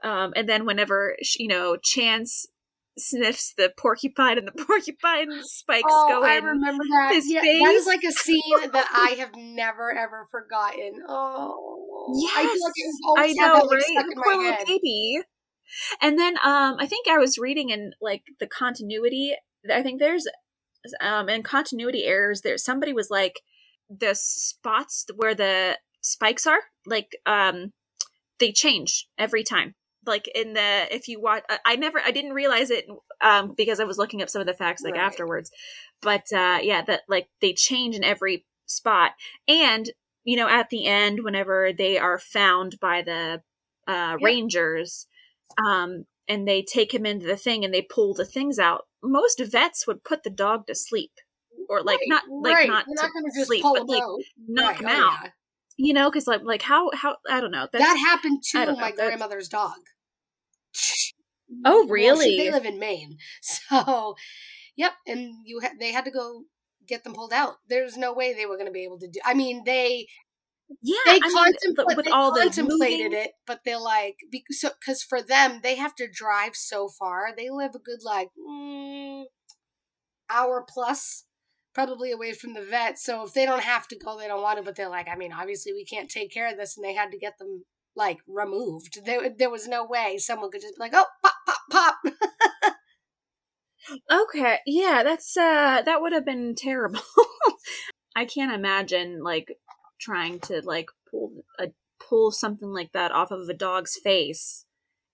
[0.04, 2.48] Um, and then whenever you know Chance
[2.98, 6.44] sniffs the porcupine and the porcupine spikes Oh, go I in.
[6.44, 7.14] remember that.
[7.14, 7.80] his yeah, that face.
[7.82, 11.02] is like a scene that I have never ever forgotten.
[11.08, 14.06] Oh, I feel like it was I know, that, right?
[14.16, 14.66] poor my little head.
[14.68, 15.20] baby.
[16.02, 19.34] And then um, I think I was reading in like the continuity.
[19.72, 20.28] I think there's
[21.02, 22.42] um in continuity errors.
[22.42, 23.42] There somebody was like
[23.90, 27.72] the spots where the spikes are like um
[28.40, 29.76] they change every time
[30.06, 32.86] like in the if you watch I- never i didn't realize it
[33.22, 35.02] um because i was looking up some of the facts like Right.
[35.04, 35.52] afterwards
[36.02, 39.12] but uh yeah that like they change in every spot
[39.48, 39.90] and
[40.24, 43.42] you know at the end whenever they are found by the
[43.88, 44.22] uh Yep.
[44.22, 45.08] rangers
[45.58, 49.42] um and they take him into the thing and they pull the things out most
[49.44, 51.12] vets would put the dog to sleep
[51.68, 52.70] or like Right, not like right.
[52.70, 54.20] not You're not to sleep but like out.
[54.48, 55.30] knock him oh, out yeah.
[55.82, 58.76] You know because like like how how i don't know that's That happened to know,
[58.76, 59.78] my that- grandmother's dog.
[61.66, 62.38] Oh, Well, she- really?
[62.38, 64.16] they live in Maine, so
[64.76, 64.94] yep.
[65.08, 66.44] And you ha- they had to go
[66.88, 67.56] get them pulled out.
[67.68, 69.20] There's no way they were going to be able to do.
[69.26, 70.06] I mean, they
[70.84, 75.24] yeah they I mean, with they all contemplated it, but they're like because because for
[75.24, 77.30] them they have to drive so far.
[77.36, 79.24] They live a good like mm,
[80.30, 81.26] hour plus.
[81.80, 84.58] Probably away from the vet, so if they don't have to go, they don't want
[84.58, 84.64] to.
[84.64, 87.10] But they're like, I mean, obviously we can't take care of this, and they had
[87.12, 87.64] to get them
[87.96, 89.00] like removed.
[89.06, 91.96] There, there was no way someone could just be like, oh, pop, pop, pop.
[94.12, 97.00] Okay, yeah, that's uh that would have been terrible.
[98.16, 99.58] I can't imagine like
[100.00, 104.66] trying to like pull a pull something like that off of a dog's face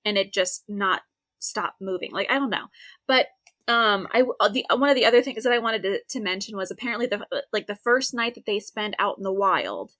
[0.03, 1.03] and it just not
[1.39, 2.11] stop moving.
[2.11, 2.67] Like I don't know.
[3.07, 3.27] But
[3.67, 6.55] um I uh, the one of the other things that I wanted to, to mention
[6.57, 9.91] was apparently the like the first night that they spend out in the wild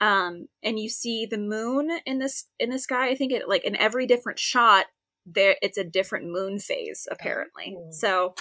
[0.00, 3.64] um and you see the moon in this in the sky i think it like
[3.64, 4.86] in every different shot
[5.24, 7.88] there it's a different moon phase apparently Oh.
[7.92, 8.34] so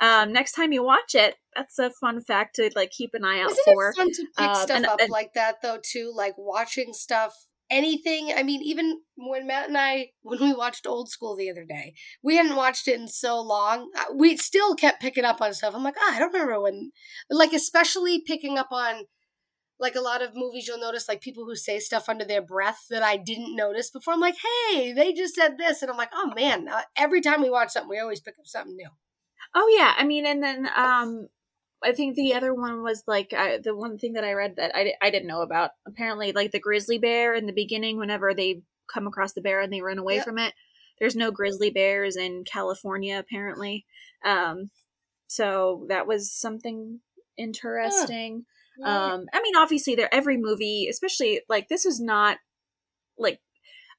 [0.00, 3.40] um next time you watch it that's a fun fact to like keep an eye
[3.40, 5.78] out Isn't for it fun to pick Um, stuff and- up and- like that though
[5.82, 6.12] too?
[6.14, 7.34] Like watching stuff,
[7.70, 8.32] anything.
[8.36, 11.94] I mean, even when Matt and I, when we watched Old School the other day,
[12.22, 13.90] we hadn't watched it in so long.
[13.96, 15.74] uh, We still kept picking up on stuff.
[15.74, 16.92] I'm like, ah, I don't remember when.
[17.30, 19.04] Like especially picking up on.
[19.80, 22.86] Like a lot of movies, you'll notice like people who say stuff under their breath
[22.90, 24.12] that I didn't notice before.
[24.14, 24.34] I'm like,
[24.72, 26.66] hey, they just said this, and I'm like, oh man!
[26.68, 28.88] Uh, every time we watch something, we always pick up something new.
[29.54, 31.28] oh yeah i mean and then um
[31.84, 34.72] i think the other one was like I, the one thing that i read that
[34.74, 38.62] I, I didn't know about apparently like the grizzly bear in the beginning whenever they
[38.92, 40.24] come across the bear and they run away Yep.
[40.24, 40.54] from it
[40.98, 43.86] there's no grizzly bears in california apparently.
[44.24, 44.70] Um
[45.28, 47.00] so that was something
[47.36, 48.46] interesting.
[48.84, 52.38] Um i mean obviously there every movie especially like this is not
[53.18, 53.40] like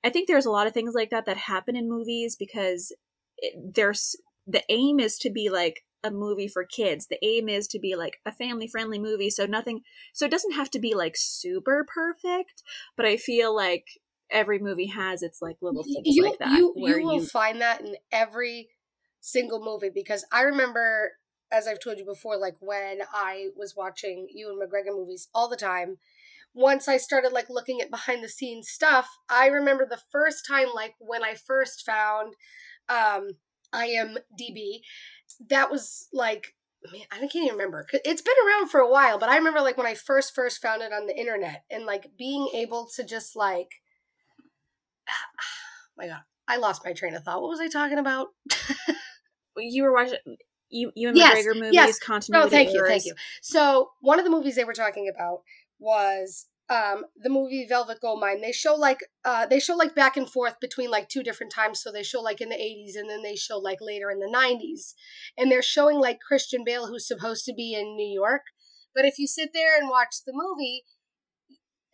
[0.04, 2.94] I think there's a lot of things like that that happen in movies because
[3.38, 4.16] it, there's
[4.48, 7.08] the aim is to be like a movie for kids.
[7.08, 9.30] The aim is to be like a family friendly movie.
[9.30, 9.82] So nothing,
[10.14, 12.64] so it doesn't have to be like super perfect,
[12.96, 13.86] but I feel like
[14.32, 16.58] every movie has its like little things you, like that.
[16.58, 17.26] You, you will you...
[17.26, 18.70] find that in every
[19.20, 21.12] single movie because I remember,
[21.52, 25.58] as I've told you before, like when I was watching Ewan McGregor movies all the
[25.58, 25.98] time.
[26.56, 30.70] Once I started like looking at behind the scenes stuff, I remember the first time,
[30.74, 32.34] like when I first found
[32.90, 33.30] um,
[33.74, 34.80] IMDb
[35.50, 36.54] that was like
[36.92, 37.86] man, I can't even remember.
[37.92, 40.82] It's been around for a while, but I remember like when I first first found
[40.82, 43.70] it on the internet and like being able to just like
[45.10, 45.14] oh
[45.98, 47.42] my god, I lost my train of thought.
[47.42, 48.28] What was I talking about?
[49.58, 50.18] you were watching
[50.70, 52.00] you Ewan yes, McGregor movies yes.
[52.00, 52.46] continuity.
[52.46, 53.14] Oh, thank you, thank you.
[53.42, 55.42] So one of the movies they were talking about
[55.80, 60.30] was um, the movie Velvet Goldmine, they show like uh, they show like back and
[60.30, 61.82] forth between like two different times.
[61.82, 64.32] So they show like in the 80s and then they show like later in the
[64.32, 64.94] 90s.
[65.38, 68.44] And they're showing like Christian Bale who's supposed to be in New York.
[68.94, 70.84] But if you sit there and watch the movie,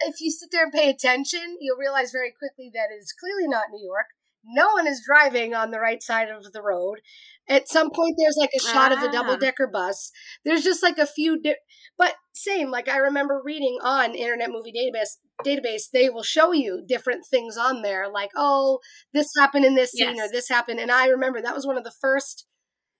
[0.01, 3.65] if you sit there and pay attention, you'll realize very quickly that it's clearly not
[3.71, 4.07] New York.
[4.43, 6.99] No one is driving on the right side of the road.
[7.47, 8.97] At some point, there's like a shot ah.
[8.97, 10.12] of a double decker bus.
[10.43, 11.55] There's just like a few, di-
[11.97, 12.71] but same.
[12.71, 15.17] Like I remember reading on Internet Movie Database.
[15.45, 18.79] Database, they will show you different things on there, like oh,
[19.13, 20.29] this happened in this scene yes.
[20.29, 20.79] or this happened.
[20.79, 22.45] And I remember that was one of the first.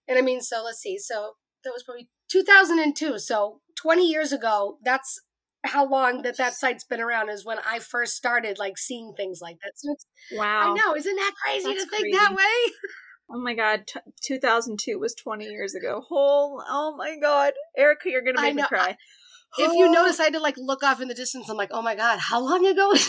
[0.08, 0.98] And I mean, so let's see.
[1.00, 3.18] So that was probably 2002.
[3.20, 4.78] So 20 years ago.
[4.84, 5.20] That's
[5.64, 9.40] how long that that site's been around is when I first started like seeing things
[9.42, 9.74] like that.
[9.76, 10.72] So it's wow.
[10.72, 12.18] I know, isn't that crazy That's to think crazy.
[12.18, 12.74] that way?
[13.30, 16.04] Oh my god, t- 2002 was 20 years ago.
[16.08, 18.96] Whole, oh my god, Erica, you're gonna make me cry.
[19.58, 21.50] If you notice, I had to like look off in the distance.
[21.50, 22.94] I'm like, oh my god, how long ago?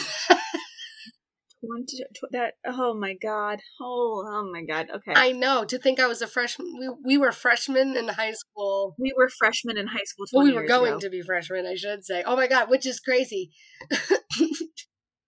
[1.64, 2.54] 20, that?
[2.66, 3.60] Oh my god.
[3.80, 4.88] Oh oh my god.
[4.94, 5.12] Okay.
[5.14, 8.94] I know to think i was a freshman we, we were freshmen in high school.
[8.98, 11.00] We were freshmen in high school well we were going ago.
[11.00, 12.22] to be freshmen i should say.
[12.24, 13.50] Oh my god which is crazy.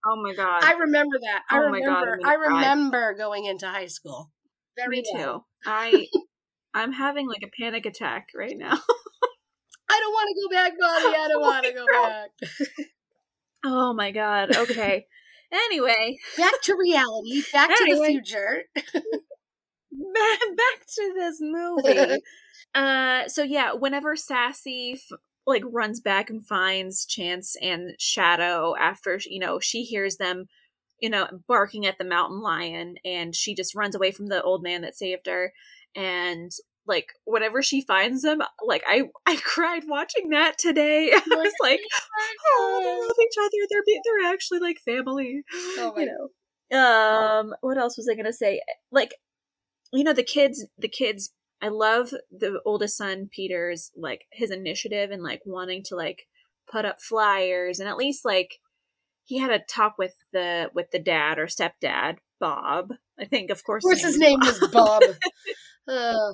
[0.07, 0.63] Oh my god.
[0.63, 1.43] I remember that.
[1.51, 4.31] I oh remember god, i remember going into high school
[4.79, 5.41] Very me well.
[5.41, 6.07] too i
[6.75, 8.73] i'm having like a panic attack right now
[9.91, 11.17] i don't want to go back Molly.
[11.17, 12.31] i don't want to go back
[13.65, 15.07] oh my god okay
[15.51, 17.97] Anyway, back to reality, back anyway.
[17.97, 18.63] to the future.
[18.75, 22.21] back, back to this movie.
[22.75, 29.19] uh, so yeah, whenever Sassy f- like runs back and finds Chance and Shadow after
[29.27, 30.49] you know she hears them,
[31.01, 34.63] you know, barking at the mountain lion, and she just runs away from the old
[34.63, 35.53] man that saved her,
[35.95, 36.51] and
[36.87, 41.13] like whenever she finds them like i i cried watching that today.
[41.15, 41.81] I was like
[42.51, 43.67] oh they love each other.
[43.69, 46.79] They're they're actually like family oh you know.
[46.79, 48.63] Um what else was i gonna say?
[48.91, 49.13] Like
[49.93, 51.33] you know the kids the kids
[51.63, 56.27] i love the oldest son peter's like his initiative and like wanting to like
[56.71, 58.59] put up flyers and at least like
[59.29, 63.63] he had a talk with the with the dad or stepdad bob i think of
[63.65, 65.03] course of course his name was bob.
[65.89, 66.33] Uh,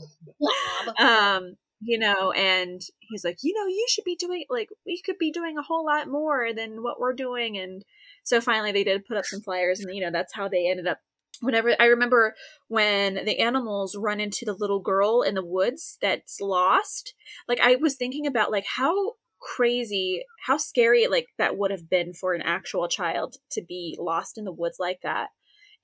[0.98, 5.18] um, you know, and he's like, you know, you should be doing like we could
[5.18, 7.84] be doing a whole lot more than what we're doing, and
[8.22, 10.86] so finally they did put up some flyers, and you know that's how they ended
[10.86, 10.98] up.
[11.40, 12.34] Whenever I remember
[12.68, 17.14] when the animals run into the little girl in the woods that's lost,
[17.48, 19.12] like I was thinking about like how
[19.56, 24.38] crazy, how scary like that would have been for an actual child to be lost
[24.38, 25.28] in the woods like that,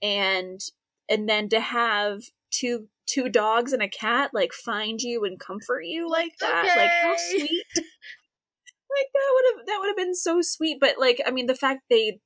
[0.03, 0.61] and
[1.09, 5.83] and then to have two two dogs and a cat like find you and comfort
[5.85, 6.81] you like that okay.
[6.81, 7.64] like how sweet.
[7.77, 11.55] Like that would have that would have been so sweet but like i mean the
[11.55, 12.20] fact they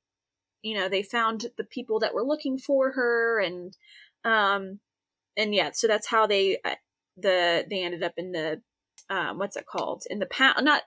[0.63, 3.75] you know they found the people that were looking for her and
[4.23, 4.79] um
[5.37, 6.75] and yeah so that's how they uh,
[7.17, 8.61] the they ended up in the
[9.09, 10.03] um what's it called?
[10.09, 10.83] In the pound not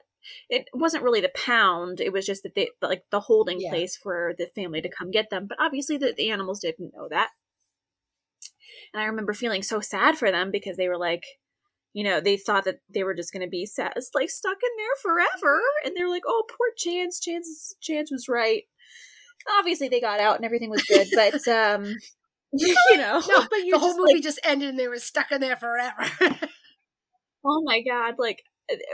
[0.49, 3.71] it wasn't really the pound it was just that they like the holding yeah.
[3.71, 7.09] place for the family to come get them but obviously the, the animals didn't know
[7.09, 7.29] that
[8.93, 11.25] and I remember feeling so sad for them because they were like,
[11.93, 14.71] you know, they thought that they were just going to be sad, like stuck in
[14.77, 15.61] there forever.
[15.85, 17.21] And they're like, oh, poor Chance.
[17.21, 18.65] Chance, Chance was right.
[19.59, 21.85] Obviously, they got out and everything was good, but um,
[22.53, 25.41] you know, no, but the whole movie like, just ended and they were stuck in
[25.41, 26.05] there forever.
[27.45, 28.15] oh my god!
[28.19, 28.43] Like,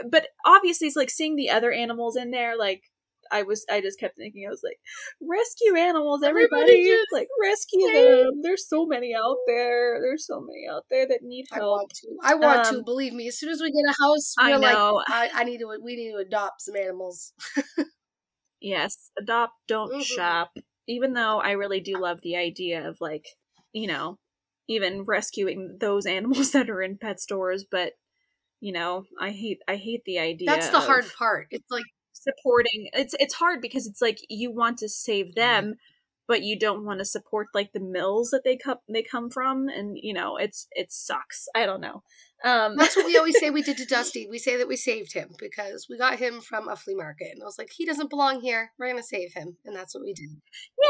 [0.09, 2.83] but obviously, it's like seeing the other animals in there, like
[3.31, 4.77] I was I just kept thinking I was like
[5.21, 8.41] rescue animals everybody, everybody like rescue them.
[8.41, 9.99] There's so many out there.
[10.01, 11.63] There's so many out there that need help.
[11.63, 12.07] I want to.
[12.23, 13.27] I want um, to believe me.
[13.27, 14.93] As soon as we get a house we're I know.
[14.95, 17.33] like I, I need to we need to adopt some animals.
[18.61, 20.01] Yes adopt don't mm-hmm.
[20.01, 20.57] shop.
[20.87, 23.25] Even though I really do love the idea of like,
[23.73, 24.17] you know,
[24.67, 27.93] even rescuing those animals that are in pet stores, but
[28.65, 30.49] you know, I hate I hate the idea.
[30.49, 31.47] That's the hard part.
[31.51, 35.35] It's like supporting it's it's hard because it's like you want to save Mm-hmm.
[35.35, 35.75] them
[36.27, 39.67] but you don't want to support like the mills that they come they come from
[39.67, 42.01] and you know it's it sucks i don't know
[42.43, 44.27] um that's what we always say we did to Dusty.
[44.29, 47.41] We say that we saved him because we got him from a flea market, and
[47.41, 48.71] I was like, he doesn't belong here.
[48.77, 50.29] We're gonna save him, and that's what we did.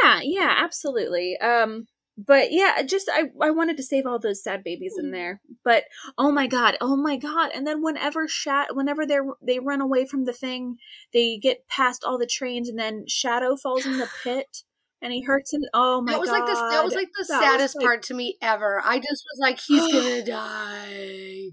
[0.03, 1.85] yeah yeah absolutely um
[2.17, 5.11] but yeah just i i wanted to save all those sad babies in mm.
[5.11, 5.83] there but
[6.17, 10.05] oh my god oh my god and then whenever shat whenever they they run away
[10.05, 10.77] from the thing
[11.13, 14.63] they get past all the trains and then shadow falls in the pit
[15.01, 17.25] and he hurts him oh my that was god like the that was like the
[17.27, 18.81] That saddest like- part to me ever.
[18.83, 21.51] I just was like, he's gonna die.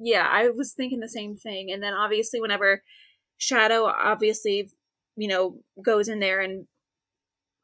[0.00, 2.82] yeah i was thinking the same thing and then obviously whenever
[3.38, 4.70] shadow obviously
[5.16, 6.66] you know goes in there and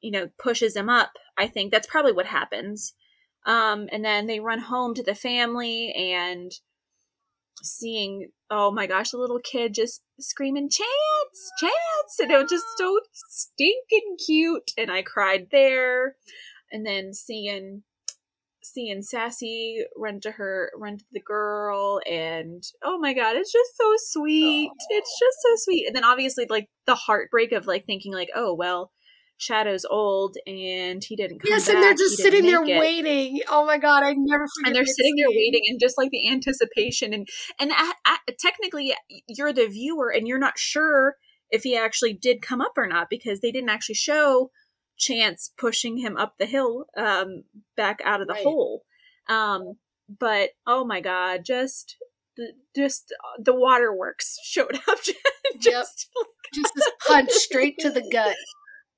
[0.00, 2.94] you know pushes him up i think that's probably what happens.
[3.44, 6.50] Um and then they run home to the family and
[7.62, 12.18] seeing oh my gosh the little kid just screaming chance chance!
[12.20, 14.72] And it was just so stinking cute.
[14.76, 16.16] And i cried there.
[16.72, 17.82] And then seeing
[18.62, 23.76] seeing sassy run to her run to the girl and oh my god it's just
[23.76, 24.70] so sweet.
[24.90, 25.86] It's just so sweet.
[25.86, 28.90] And then obviously like the heartbreak of like thinking like oh well
[29.38, 33.40] shadow's old and he didn't come Yes, and they're just sitting there it waiting.
[33.48, 34.66] Oh my god, I never forget.
[34.68, 37.28] and they're sitting there waiting and just like the anticipation and
[37.60, 38.94] and a a technically
[39.28, 41.16] you're the viewer and you're not sure
[41.50, 44.50] if he actually did come up or not because they didn't actually show
[44.98, 47.44] chance pushing him up the hill um
[47.76, 48.42] back out of the Right.
[48.42, 48.82] hole
[49.28, 49.74] um
[50.08, 51.96] but oh my god just
[52.74, 54.98] just the waterworks showed up
[55.60, 56.08] just
[56.54, 58.36] Just this punch straight to the gut.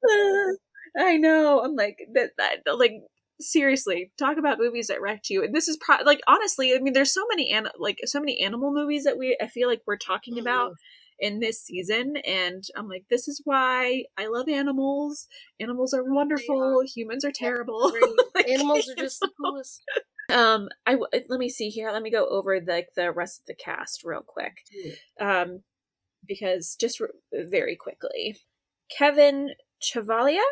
[0.99, 1.62] I know.
[1.64, 2.30] I'm like that.
[2.38, 2.92] That like
[3.40, 5.44] seriously, talk about movies that wrecked you.
[5.44, 8.40] And this is pro- like honestly, I mean, there's so many an- like so many
[8.40, 10.72] animal movies that we I feel like we're talking about
[11.20, 15.26] in this season, and I'm like, this is why I love animals.
[15.59, 16.82] Animals are wonderful.
[16.94, 17.92] Humans are terrible.
[18.34, 19.82] Like, Animals are just the coolest.
[20.32, 21.90] um, I w- let me see here.
[21.90, 24.59] Let me go over like the rest of the cast real quick
[25.20, 25.62] um,
[26.26, 28.36] because just r very quickly,
[28.96, 29.51] Kevin
[29.83, 30.43] Chevalia,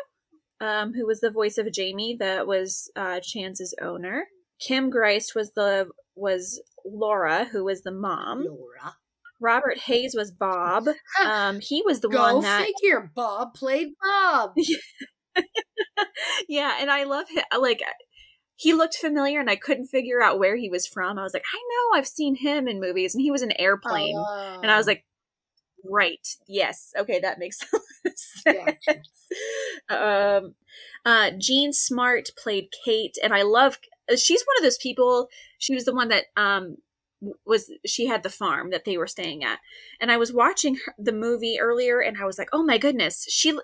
[0.61, 4.25] um, who was the voice of Jamie, that was uh, Chance's owner.
[4.59, 8.45] Kim Greist was the was Laura, who was the mom.
[8.45, 8.95] Laura.
[9.39, 10.85] Robert Hays was Bob.
[11.23, 13.11] Um, he was the Go one that figure.
[13.15, 14.53] Bob played Bob.
[16.47, 17.43] yeah, and I love him.
[17.59, 17.81] Like
[18.55, 21.19] he looked familiar, and I couldn't figure out where he was from.
[21.19, 24.15] I was like, I know I've seen him in movies, and he was an airplane.
[24.63, 25.05] and I was Oh, like,
[25.89, 27.59] right, yes, okay, that makes
[28.05, 28.43] sense.
[28.45, 29.01] Gotcha.
[29.89, 30.55] um,
[31.05, 33.79] uh, Jean Smart played Kate, and I love.
[34.15, 35.27] She's one of those people.
[35.57, 36.77] She was the one that um
[37.45, 39.59] was she had the farm that they were staying at,
[39.99, 43.25] and I was watching her, the movie earlier, and I was like, oh my goodness,
[43.29, 43.57] she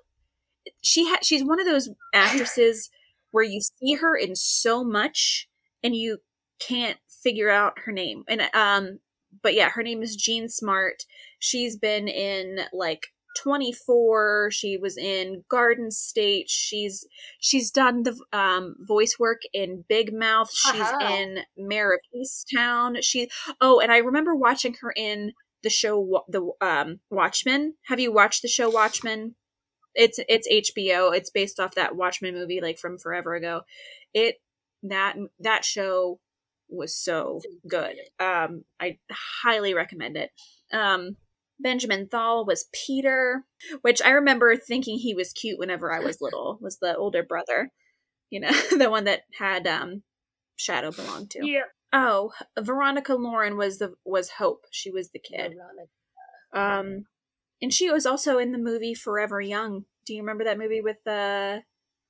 [0.82, 2.89] she had she's one of those actresses
[3.32, 5.47] where you see her in so much
[5.84, 6.19] and you
[6.59, 8.99] can't figure out her name and um
[9.41, 11.03] but yeah her name is jean smart
[11.43, 13.07] she's been in like
[13.41, 16.49] 24 she was in garden state.
[16.49, 17.05] She's
[17.39, 20.49] she's done the um voice work in big mouth.
[20.53, 21.15] She's Uh-huh.
[21.15, 22.97] in mare of easttown.
[23.01, 23.29] She
[23.59, 25.33] oh and i remember watching her in
[25.63, 27.73] the show the um watchmen.
[27.87, 29.35] Have you watched the show watchmen?
[29.95, 33.61] It's it's hbo it's based off that watchmen movie like from forever ago.
[34.13, 34.35] It
[34.83, 36.19] that that show
[36.69, 37.95] was so good.
[38.19, 38.97] um i
[39.43, 40.29] highly recommend it.
[40.71, 41.17] Um
[41.64, 43.43] benjamin thall was peter
[43.82, 47.72] which i remember thinking he was cute whenever i was little was the older brother
[48.30, 50.03] you know the one that had um
[50.55, 51.61] shadow belonged to Yeah.
[51.93, 55.53] oh veronica lauren was the was hope she was the kid
[56.53, 56.80] Veronica.
[56.80, 57.05] um,
[57.61, 59.86] and she was also in the movie Forever Young.
[60.05, 61.59] Do you remember that movie with uh,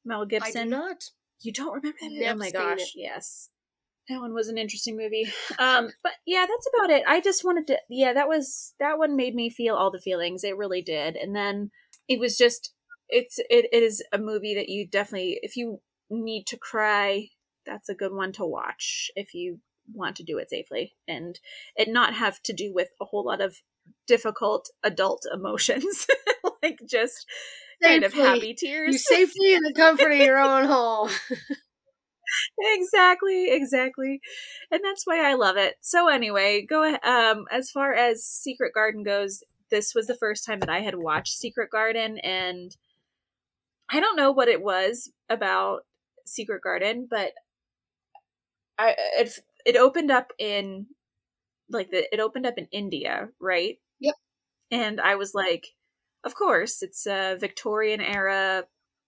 [0.03, 0.69] Mel I do Gibson?
[0.69, 1.03] not.
[1.41, 2.19] You don't remember that movie?
[2.21, 2.89] Never oh my gosh, it.
[2.95, 3.49] yes.
[4.09, 5.31] That one was an interesting movie.
[5.59, 7.03] Um, but yeah, that's about it.
[7.07, 10.43] I just wanted to yeah, that was that one made me feel all the feelings.
[10.43, 11.15] It really did.
[11.15, 11.71] And then
[12.07, 12.73] it was just
[13.07, 15.79] it's it, it is a movie that you definitely if you
[16.09, 17.29] need to cry,
[17.65, 19.59] that's a good one to watch if you
[19.93, 21.39] want to do it safely and
[21.75, 23.57] it not have to do with a whole lot of
[24.07, 26.07] difficult adult emotions
[26.63, 27.25] like just
[27.83, 28.27] kind of Safely.
[28.27, 31.09] happy You tears safely in the comfort of your own home.
[32.59, 34.19] exactly exactly
[34.71, 39.03] and that's why i love it so anyway go um as far as secret garden
[39.03, 42.75] goes this was the first time that i had watched secret garden and
[43.93, 45.81] I don't know what it was about
[46.25, 47.33] Secret Garden, but
[48.77, 50.87] I it it opened up in
[51.69, 53.77] like the it opened up in India, right?
[53.99, 54.15] Yep.
[54.71, 55.67] And I was like,
[56.23, 58.65] of course, it's a Victorian era.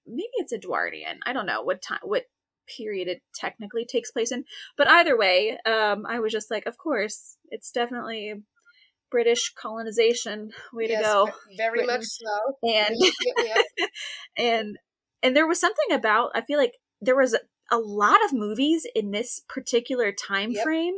[0.08, 1.20] Maybe it's Edwardian.
[1.26, 2.26] I don't know what time what
[2.68, 4.46] period it technically takes place in.
[4.78, 8.36] But either way, um, I was just like, of course, it's definitely
[9.12, 10.52] British colonization.
[10.74, 11.30] Way yes, to go.
[11.58, 11.88] Very Britain.
[11.88, 12.70] much so.
[12.70, 12.96] And
[14.38, 14.78] and
[15.24, 17.40] and there was something about I feel like there was a,
[17.72, 20.64] a lot of movies in this particular time yep.
[20.64, 20.96] frame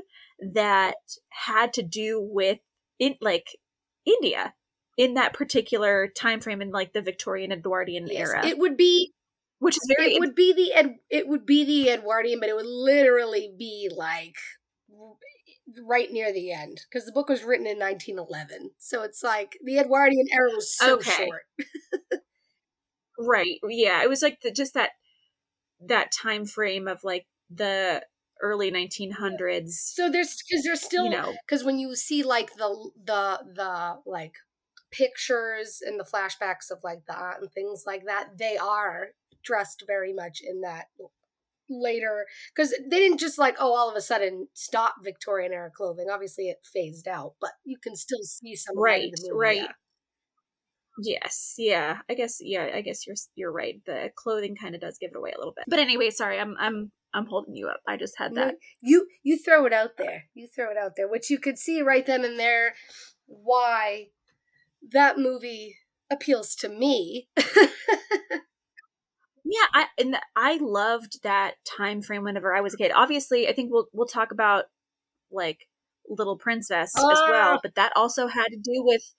[0.53, 0.95] that
[1.30, 2.59] had to do with
[2.99, 3.57] in like
[4.05, 4.53] India
[4.97, 8.45] in that particular time frame in like the Victorian Edwardian yes, era.
[8.45, 9.13] It would be
[9.60, 12.55] which is very it would be the Ed, it would be the Edwardian, but it
[12.55, 14.36] would literally be like
[15.86, 18.72] right near the end because the book was written in 1911.
[18.78, 21.26] So it's like the Edwardian era was so okay.
[21.26, 21.43] short.
[23.20, 23.58] right.
[23.68, 24.91] Yeah, it was like the, just that
[25.88, 28.03] that time frame of like the
[28.41, 29.72] early 1900s.
[29.72, 33.95] So there's because there's still you know because when you see like the the the
[34.05, 34.34] like
[34.91, 39.10] pictures and the flashbacks of like the aunt and things like that, they are
[39.48, 40.88] dressed very much in that
[41.70, 42.26] later
[42.56, 46.08] because they didn't just like oh all of a sudden stop Victorian era clothing.
[46.12, 49.58] Obviously, it phased out, but you can still see some right, movie, right.
[49.58, 49.72] Yeah.
[51.00, 52.00] Yes, yeah.
[52.10, 53.80] I guess yeah, I guess you're you're right.
[53.86, 55.66] The clothing kind of does give it away a little bit.
[55.68, 56.39] But anyway, sorry.
[56.39, 57.82] I'm I'm I'm holding you up.
[57.88, 58.56] I just had that.
[58.82, 60.26] You you throw it out there.
[60.34, 62.74] You throw it out there, which you could see right then and there
[63.28, 64.08] why
[64.91, 65.78] that movie
[66.10, 67.30] appeals to me.
[69.50, 73.54] yeah i and i loved that time frame whenever i was a kid obviously i
[73.54, 74.66] think we'll we'll talk about
[75.32, 75.68] like
[76.10, 77.60] little princess as well ah.
[77.62, 79.14] but that also had to do with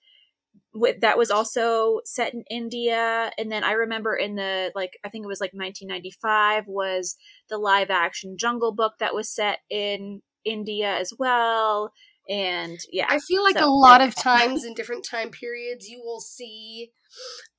[0.73, 5.09] with that was also set in india and then i remember in the like i
[5.09, 7.15] think it was like 1995 was
[7.49, 11.91] the live action jungle book that was set in india as well
[12.29, 16.01] and yeah i feel like so, a lot of times in different time periods you
[16.03, 16.91] will see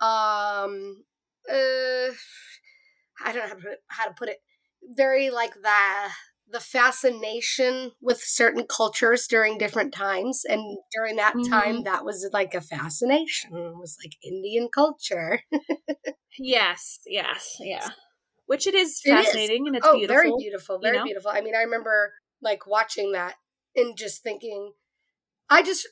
[0.01, 1.03] um
[1.49, 2.13] uh
[3.23, 4.39] I don't know how to put it, how to put it
[4.83, 6.11] very like the
[6.53, 11.51] the fascination with certain cultures during different times and during that mm-hmm.
[11.51, 15.41] time that was like a fascination it was like indian culture
[16.39, 17.91] yes yes yeah
[18.47, 19.67] which it is fascinating it is.
[19.69, 21.05] and it's oh, beautiful very beautiful very you know?
[21.05, 23.35] beautiful i mean i remember like watching that
[23.77, 24.73] and just thinking
[25.49, 25.87] i just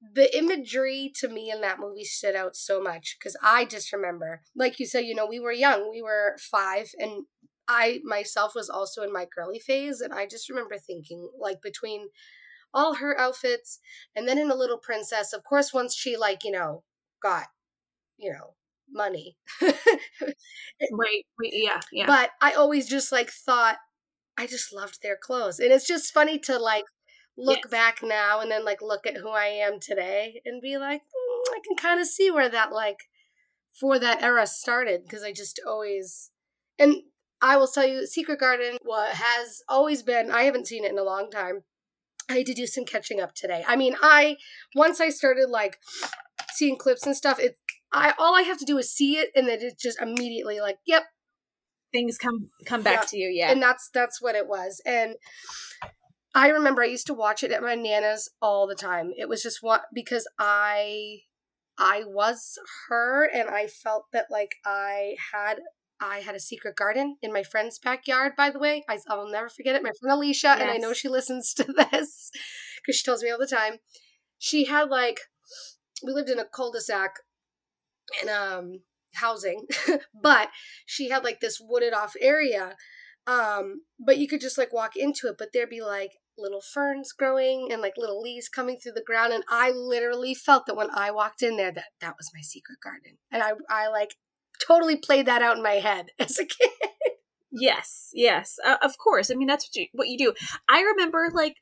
[0.00, 4.42] the imagery to me in that movie stood out so much because I just remember,
[4.56, 7.24] like you said, you know, we were young, we were five, and
[7.68, 12.08] I myself was also in my girly phase, and I just remember thinking, like, between
[12.74, 13.80] all her outfits
[14.16, 16.84] and then in a little princess, of course, once she, like, you know,
[17.22, 17.46] got,
[18.18, 18.54] you know,
[18.92, 19.36] money.
[19.62, 21.24] right.
[21.42, 21.80] Yeah.
[21.92, 22.06] Yeah.
[22.06, 23.76] But I always just, like, thought,
[24.38, 25.58] I just loved their clothes.
[25.60, 26.84] And it's just funny to, like,
[27.36, 27.70] look yes.
[27.70, 31.52] back now and then like look at who I am today and be like, mm,
[31.52, 32.98] I can kind of see where that like
[33.78, 36.30] for that era started because I just always
[36.78, 36.96] and
[37.42, 40.30] I will tell you, Secret Garden what has always been.
[40.30, 41.62] I haven't seen it in a long time.
[42.28, 43.64] I had to do some catching up today.
[43.66, 44.36] I mean, I
[44.74, 45.78] once I started like
[46.52, 47.56] seeing clips and stuff, it
[47.92, 50.78] I all I have to do is see it and then it just immediately like,
[50.86, 51.04] yep.
[51.92, 53.50] Things come come back to you, yeah.
[53.50, 54.80] And that's that's what it was.
[54.86, 55.16] And
[56.34, 59.12] I remember I used to watch it at my nana's all the time.
[59.16, 61.20] It was just what because I
[61.78, 62.58] I was
[62.88, 65.60] her and I felt that like I had
[66.00, 68.84] I had a secret garden in my friend's backyard, by the way.
[68.88, 69.82] I, I will never forget it.
[69.82, 70.60] My friend Alicia, yes.
[70.60, 72.30] and I know she listens to this
[72.80, 73.78] because she tells me all the time.
[74.38, 75.20] She had like,
[76.02, 77.16] we lived in a cul de sac
[78.22, 78.80] in um,
[79.16, 79.66] housing,
[80.22, 80.48] but
[80.86, 82.76] she had like this wooded off area
[83.26, 87.12] um, but you could just like walk into it, but there'd be like little ferns
[87.12, 89.32] growing and like little leaves coming through the ground.
[89.32, 92.78] And I literally felt that when I walked in there, that that was my secret
[92.82, 93.18] garden.
[93.30, 94.14] And I, I like
[94.66, 96.70] totally played that out in my head as a kid.
[97.52, 99.30] Yes, yes, uh, of course.
[99.30, 100.34] I mean, that's what you what you do.
[100.68, 101.56] I remember like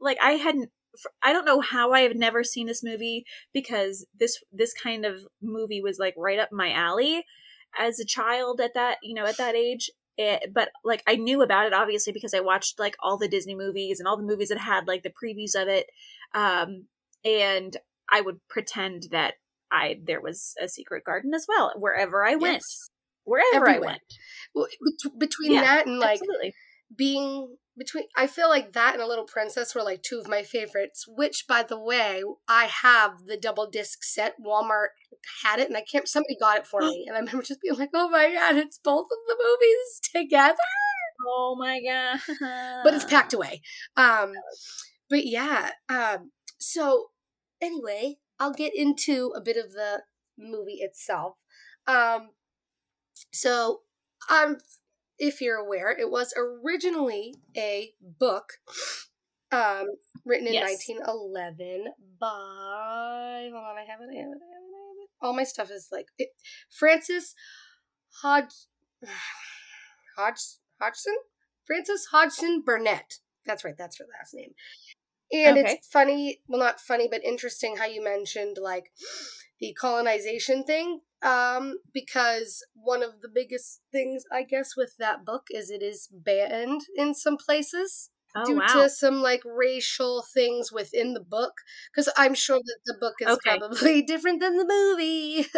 [0.00, 0.70] like I hadn't
[1.22, 5.20] I don't know how I have never seen this movie because this this kind of
[5.40, 7.24] movie was like right up my alley
[7.78, 9.90] as a child at that you know at that age
[10.20, 13.54] it, but like I knew about it obviously because I watched like all the Disney
[13.54, 15.86] movies and all the movies that had like the previews of it,
[16.34, 16.86] um,
[17.24, 17.76] and
[18.10, 19.34] I would pretend that
[19.72, 22.90] I there was a secret garden as well wherever I went, yes.
[23.24, 23.90] wherever Everywhere.
[23.90, 24.02] I went.
[24.54, 24.66] Well,
[25.18, 26.54] between yeah, that and like absolutely.
[26.94, 30.42] being between I feel like that and a Little Princess were like two of my
[30.42, 31.06] favorites.
[31.08, 34.34] Which, by the way, I have the double disc set.
[34.38, 34.88] Walmart
[35.42, 36.06] had it, and I can't.
[36.06, 38.78] Somebody got it for me, and I remember just being like, "Oh my god, it's
[38.78, 40.56] both of the movies together."
[41.26, 42.20] Oh my god!
[42.84, 43.62] but it's packed away.
[43.96, 44.34] Um,
[45.08, 45.70] but yeah.
[45.88, 47.06] Um, so
[47.60, 50.02] anyway, I'll get into a bit of the
[50.38, 51.38] movie itself.
[51.86, 52.30] Um,
[53.32, 53.80] so
[54.30, 54.58] um,
[55.20, 58.54] if you're aware, it was originally a book
[59.52, 59.86] um,
[60.24, 60.88] written in yes.
[60.88, 61.84] 1911
[62.18, 62.26] by.
[63.52, 64.08] Hold on, I have it.
[64.10, 64.40] I have it.
[64.40, 64.74] I have it.
[64.74, 65.10] I have it.
[65.20, 66.30] All my stuff is like it,
[66.70, 67.34] Frances
[68.22, 68.54] Hodge.
[70.16, 70.40] Hodge
[70.80, 71.14] Hodgson?
[71.64, 73.18] Frances Hodgson Burnett.
[73.46, 74.52] That's right, that's her last name.
[75.32, 75.74] And okay.
[75.74, 78.90] it's funny, well, not funny, but interesting how you mentioned like
[79.60, 81.00] the colonization thing.
[81.22, 86.08] Um, because one of the biggest things, I guess, with that book is it is
[86.10, 88.10] banned in some places.
[88.36, 88.66] Oh, due wow.
[88.74, 91.52] to some like racial things within the book
[91.90, 93.58] because i'm sure that the book is okay.
[93.58, 95.48] probably different than the movie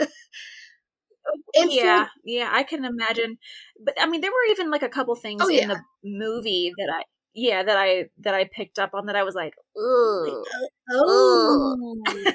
[1.55, 3.39] And yeah, yeah, I can imagine.
[3.83, 6.89] But I mean, there were even like a couple things oh, in the movie that
[6.93, 7.03] I,
[7.35, 10.45] yeah, that I that I picked up on that I was like, oh,
[10.91, 11.97] oh.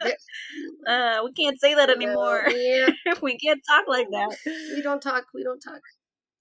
[0.86, 2.44] uh, we can't say that anymore.
[2.48, 2.90] Yeah.
[3.22, 4.36] we can't talk like that.
[4.74, 5.26] We don't talk.
[5.34, 5.80] We don't talk.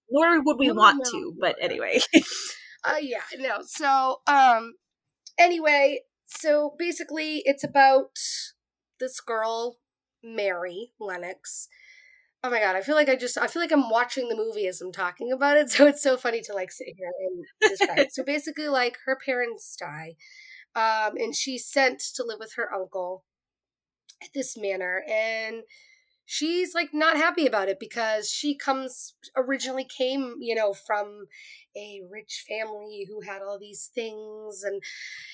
[0.09, 1.35] Nor would we want to.
[1.39, 1.99] But anyway.
[2.83, 3.59] uh, yeah, no.
[3.65, 4.73] So, um,
[5.37, 8.17] anyway, so basically, it's about
[8.99, 9.77] this girl
[10.23, 11.67] Mary Lennox.
[12.43, 14.67] Oh my god, I feel like I just I feel like I'm watching the movie
[14.67, 17.99] as I'm talking about it, so it's so funny to like sit here and describe
[17.99, 18.13] it.
[18.13, 20.15] So basically like her parents die.
[20.75, 23.23] Um and she's sent to live with her uncle
[24.23, 25.63] at this manor and
[26.25, 31.25] she's like not happy about it because she comes originally came you know from
[31.75, 34.81] a rich family who had all these things and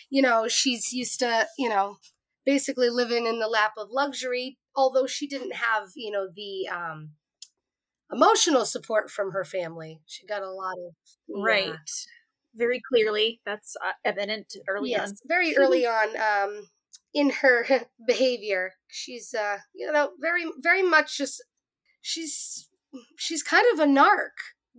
[0.09, 1.97] you know she's used to you know
[2.45, 7.11] basically living in the lap of luxury although she didn't have you know the um
[8.11, 10.01] emotional support from her family.
[10.05, 10.93] She got a lot of
[11.27, 11.43] yeah.
[11.43, 11.75] right
[12.55, 15.15] very clearly that's uh, evident early yes, on.
[15.27, 16.67] very early on um
[17.13, 17.65] in her
[18.07, 18.73] behavior.
[18.87, 21.43] She's uh you know very very much just
[22.01, 22.67] she's
[23.17, 24.35] she's kind of a narc.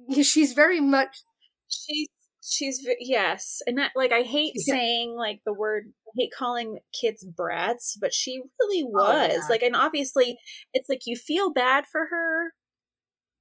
[0.22, 1.22] She's very much
[1.68, 2.08] she's
[2.48, 4.74] she's yes and that like i hate yeah.
[4.74, 9.62] saying like the word I hate calling kids brats but she really was oh, like
[9.62, 10.38] and obviously
[10.72, 12.52] it's like you feel bad for her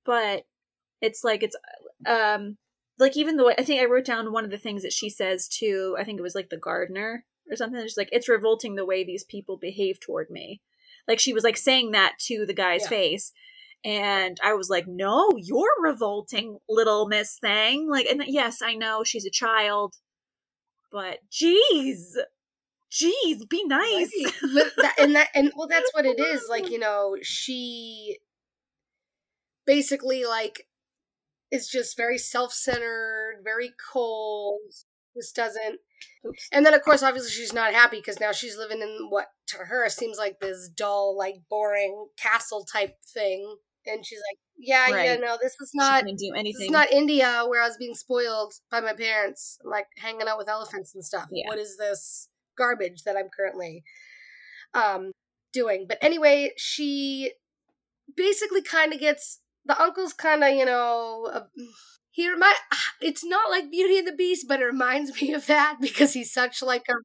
[0.06, 0.44] but
[1.02, 1.56] it's like it's
[2.06, 2.58] um
[2.98, 5.48] like even though i think i wrote down one of the things that she says
[5.48, 8.86] to i think it was like the gardener or something she's like it's revolting the
[8.86, 10.62] way these people behave toward me
[11.08, 12.90] like she was like saying that to the guy's yeah.
[12.90, 13.32] face
[13.84, 17.90] and I was like, no, you're revolting, little Miss Thing.
[17.90, 19.96] Like, and yes, I know she's a child,
[20.92, 22.18] but geez,
[22.90, 24.12] geez, be nice.
[24.98, 26.48] And that, and well, that's what it is.
[26.50, 28.18] Like, you know, she
[29.66, 30.68] basically like
[31.52, 34.62] is just very self-centered, very cold.
[35.16, 35.80] Just doesn't.
[36.28, 36.50] Oops.
[36.52, 39.58] And then, of course, obviously, she's not happy because now she's living in what to
[39.58, 45.06] her seems like this dull, like boring castle type thing and she's like, "Yeah, right.
[45.06, 46.54] yeah, no, this is not do anything.
[46.54, 50.38] This is not India where I was being spoiled by my parents, like hanging out
[50.38, 51.28] with elephants and stuff.
[51.32, 51.48] Yeah.
[51.48, 52.28] What is this
[52.58, 53.84] garbage that I'm currently
[54.74, 55.12] um
[55.54, 57.34] doing?" But anyway, she
[58.16, 61.30] basically kind of gets the uncle's kind of you know.
[61.32, 61.64] Uh,
[62.16, 62.56] he remind
[63.02, 66.32] it's not like Beauty and the Beast, but it reminds me of that because he's
[66.32, 66.96] such like a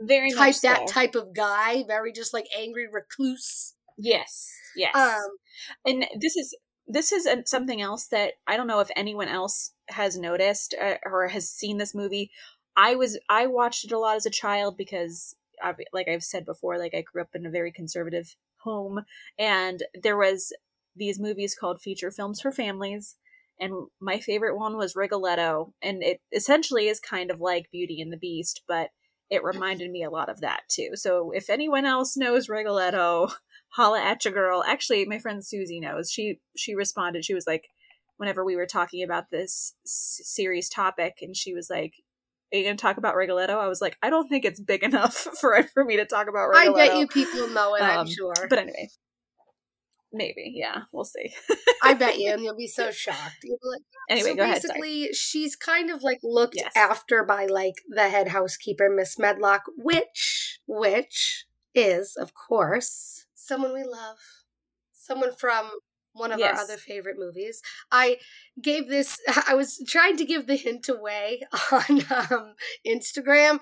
[0.00, 0.68] very type so.
[0.68, 3.74] that type of guy, very just like angry recluse.
[3.96, 4.94] Yes, yes.
[4.94, 5.30] Um,
[5.84, 6.56] and this is
[6.86, 11.28] this is something else that I don't know if anyone else has noticed uh, or
[11.28, 12.30] has seen this movie.
[12.76, 15.34] I was I watched it a lot as a child because
[15.92, 19.04] like I've said before like I grew up in a very conservative home
[19.38, 20.52] and there was
[20.94, 23.16] these movies called feature films for families
[23.60, 28.12] and my favorite one was Rigoletto and it essentially is kind of like Beauty and
[28.12, 28.90] the Beast but
[29.30, 30.90] it reminded me a lot of that too.
[30.94, 33.28] So if anyone else knows Rigoletto,
[33.70, 34.64] holla at your girl.
[34.66, 36.10] Actually, my friend Susie knows.
[36.10, 37.24] She she responded.
[37.24, 37.68] She was like,
[38.16, 41.94] whenever we were talking about this series topic, and she was like,
[42.52, 44.82] "Are you going to talk about Rigoletto?" I was like, "I don't think it's big
[44.82, 47.82] enough for for me to talk about Rigoletto." I bet you people know it.
[47.82, 48.34] Um, I'm sure.
[48.48, 48.88] But anyway,
[50.12, 51.32] maybe yeah, we'll see.
[51.82, 53.42] I bet you, and you'll be so shocked.
[53.42, 56.72] Be Like, anyway, so basically, ahead, she's kind of like looked yes.
[56.76, 63.84] after by like the head housekeeper, Miss Medlock, which which is of course someone we
[63.84, 64.18] love,
[64.92, 65.70] someone from
[66.12, 66.58] one of Yes.
[66.58, 67.62] our other favorite movies.
[67.92, 68.18] I
[68.60, 69.18] gave this.
[69.48, 71.42] I was trying to give the hint away
[71.72, 72.54] on um,
[72.86, 73.60] Instagram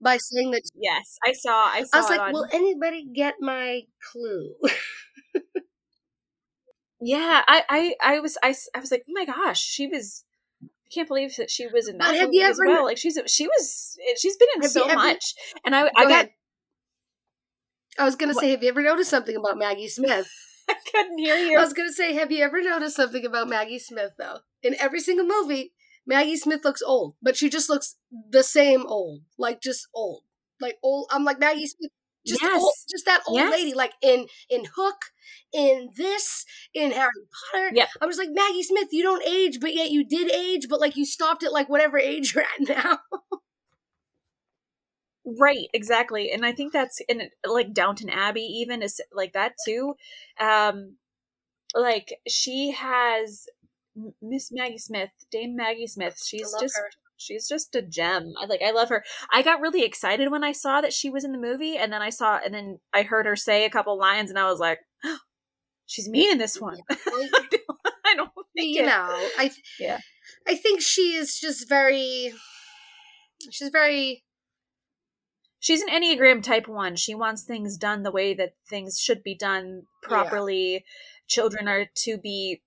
[0.00, 1.64] by saying that Yes, I saw.
[1.66, 2.32] I saw I was like, on.
[2.32, 3.82] "Will anybody get my
[4.12, 4.54] clue?"
[7.04, 10.24] Yeah, I, I, I was, I, I was like, oh my gosh, she was.
[10.62, 12.84] I can't believe that she was in that have movie you as ever- well.
[12.84, 15.34] Like she's, she was, eh, she's been in you- so you- much,
[15.64, 16.30] and I, I got, ahead.
[17.98, 18.42] I was gonna What?
[18.42, 20.28] say, have you ever noticed something about Maggie Smith?
[20.68, 21.58] I couldn't hear you.
[21.58, 24.38] I was gonna say, have you ever noticed something about Maggie Smith though?
[24.62, 25.72] In every single movie,
[26.06, 27.96] Maggie Smith looks old, but she just looks
[28.30, 30.22] the same old, like just old,
[30.60, 31.08] like old.
[31.12, 31.90] I'm like Maggie Smith,
[32.26, 32.62] just Yes.
[32.62, 33.52] old, just that old Yes.
[33.52, 35.12] lady, like in in Hook,
[35.52, 36.44] in this,
[36.74, 37.10] in Harry
[37.52, 37.70] Potter.
[37.74, 37.88] Yep.
[38.00, 40.96] I was like Maggie Smith, you don't age, but yet you did age, but like
[40.96, 42.98] you stopped at like whatever age you're at now.
[45.26, 46.30] Right, exactly.
[46.30, 49.94] And I think that's in like Downton Abbey even is like that too.
[50.38, 50.96] Um
[51.74, 53.46] like she has
[54.22, 56.20] Miss Maggie Smith, Dame Maggie Smith.
[56.24, 56.90] She's just her.
[57.16, 58.32] She's just a gem.
[58.40, 59.04] I like I love her.
[59.32, 62.02] I got really excited when I saw that she was in the movie and then
[62.02, 64.80] I saw and then I heard her say a couple lines and I was like,
[65.86, 66.78] she's mean in this one.
[67.06, 68.86] Well, I don't, I don't think you it.
[68.86, 69.98] know, I Yeah.
[70.48, 72.32] I think she is just very.
[73.50, 74.24] She's very
[75.64, 79.34] she's an enneagram type one she wants things done the way that things should be
[79.34, 80.84] done properly
[81.26, 82.62] children are to be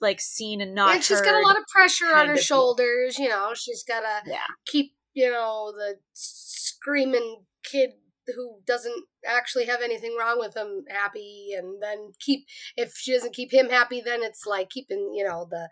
[0.00, 3.18] like seen and not and she's got a lot of pressure on her shoulders.
[3.18, 7.90] You know, she's got to yeah keep you know the screaming kid
[8.34, 13.34] who doesn't actually have anything wrong with him happy, and then keep if she doesn't
[13.34, 15.68] keep him happy, then it's like keeping you know the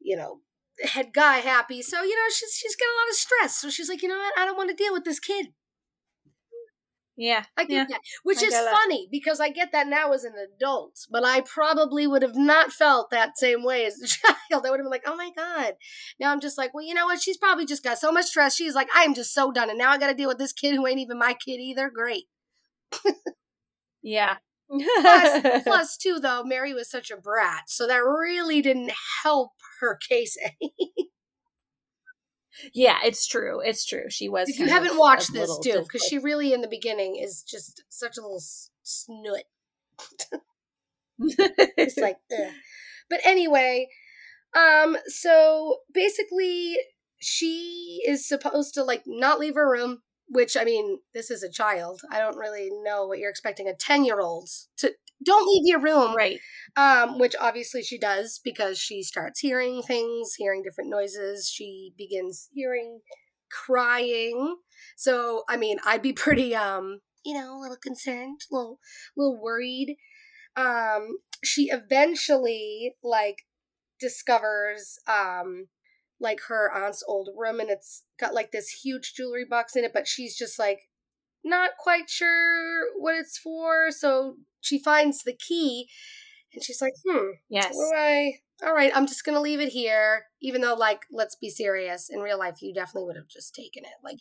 [0.00, 0.40] you know
[0.84, 1.82] head guy happy.
[1.82, 3.56] So you know she's she's got a lot of stress.
[3.56, 5.48] So she's like, you know what, I don't want to deal with this kid.
[7.16, 8.00] Yeah I get yeah that.
[8.22, 8.74] Which I is get that.
[8.74, 12.72] funny because I get that now as an adult, but I probably would have not
[12.72, 14.06] felt that same way as a
[14.50, 14.66] child.
[14.66, 15.74] I would have been like, oh my God.
[16.18, 17.20] Now I'm just like, well, you know what?
[17.20, 18.54] She's probably just got so much stress.
[18.54, 19.68] She's like, I am just so done.
[19.70, 21.90] And now I got to deal with this kid who ain't even my kid either.
[21.90, 22.24] Great.
[24.02, 24.36] yeah
[24.80, 27.64] Plus, plus too, though, Mary was such a brat.
[27.68, 28.92] So that really didn't
[29.22, 30.92] help her case any.
[32.72, 36.02] Yeah it's true it's true she was if you haven't of watched this, do, because
[36.02, 38.42] she really, in the beginning, is just such a little
[38.82, 39.44] snoot.
[41.18, 42.52] It's like, ugh.
[43.10, 43.88] But anyway,
[44.56, 46.76] um, so basically,
[47.20, 50.02] she is supposed to like not leave her room.
[50.28, 52.00] Which I mean, this is a child.
[52.10, 54.48] I don't really know what you're expecting a ten year old
[54.78, 54.92] to.
[55.24, 56.38] Don't leave your room, right
[56.76, 61.48] um, which obviously she does because she starts hearing things, hearing different noises.
[61.48, 63.00] She begins hearing
[63.50, 64.56] crying.
[64.96, 68.78] So, I mean, I'd be pretty, um, you know, a little concerned, a little,
[69.16, 69.96] little worried.
[70.56, 73.44] Um, she eventually, like,
[74.00, 75.68] discovers, um,
[76.20, 79.92] like her aunt's old room and it's got like this huge jewelry box in it,
[79.92, 80.80] but she's just like
[81.44, 83.90] not quite sure what it's for.
[83.90, 85.88] So she finds the key
[86.54, 88.32] and she's like, hmm, yes do I?
[88.64, 90.26] All right, I'm just gonna leave it here.
[90.40, 92.08] Even though, like, let's be serious.
[92.10, 93.90] In real life, you definitely would have just taken it.
[94.04, 94.18] Like,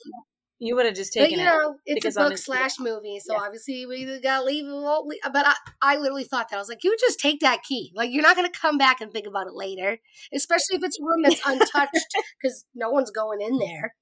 [0.57, 3.19] you would have just but taken you it know, it's a book honestly- slash movie,
[3.23, 3.41] so Yeah.
[3.41, 4.71] obviously we gotta leave it.
[4.71, 5.53] leave- But I,
[5.83, 7.91] I literally thought that I was like, you just take that key.
[7.93, 9.99] Like, you're not gonna come back and think about it later,
[10.33, 13.93] especially if it's a room that's untouched because no one's going in there.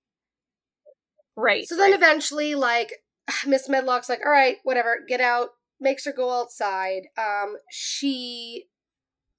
[1.36, 2.00] right So then right.
[2.00, 2.94] eventually, like,
[3.48, 5.50] Miss Medlock's like, all right, whatever, get out,
[5.80, 7.04] makes her go outside.
[7.18, 8.66] Um, she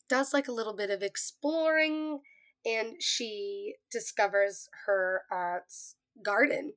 [0.09, 2.21] does like a little bit of exploring
[2.67, 6.75] and she discovers her aunt's garden.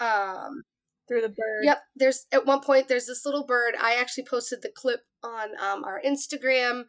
[0.00, 0.64] Um,
[1.06, 1.78] through the bird Yep.
[1.96, 3.74] There's at one point there's this little bird.
[3.80, 6.84] I actually posted the clip on um, our Instagram,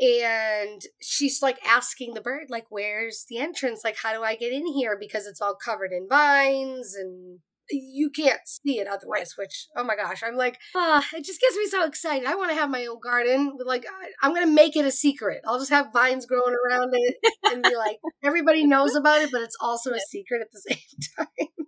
[0.00, 3.82] and she's like asking the bird like, "Where's the entrance?
[3.84, 4.96] Like, how do I get in here?
[4.98, 7.40] Because it's all covered in vines and."
[7.70, 11.56] You can't see it otherwise, which, oh my gosh, I'm like, ah, it just gets
[11.56, 12.26] me so excited.
[12.26, 13.56] I want to have my own garden.
[13.64, 13.86] Like,
[14.22, 15.42] I'm going to make it a secret.
[15.46, 17.14] I'll just have vines growing around it
[17.44, 21.26] and be like, everybody knows about it, but it's also a secret at the same
[21.26, 21.66] time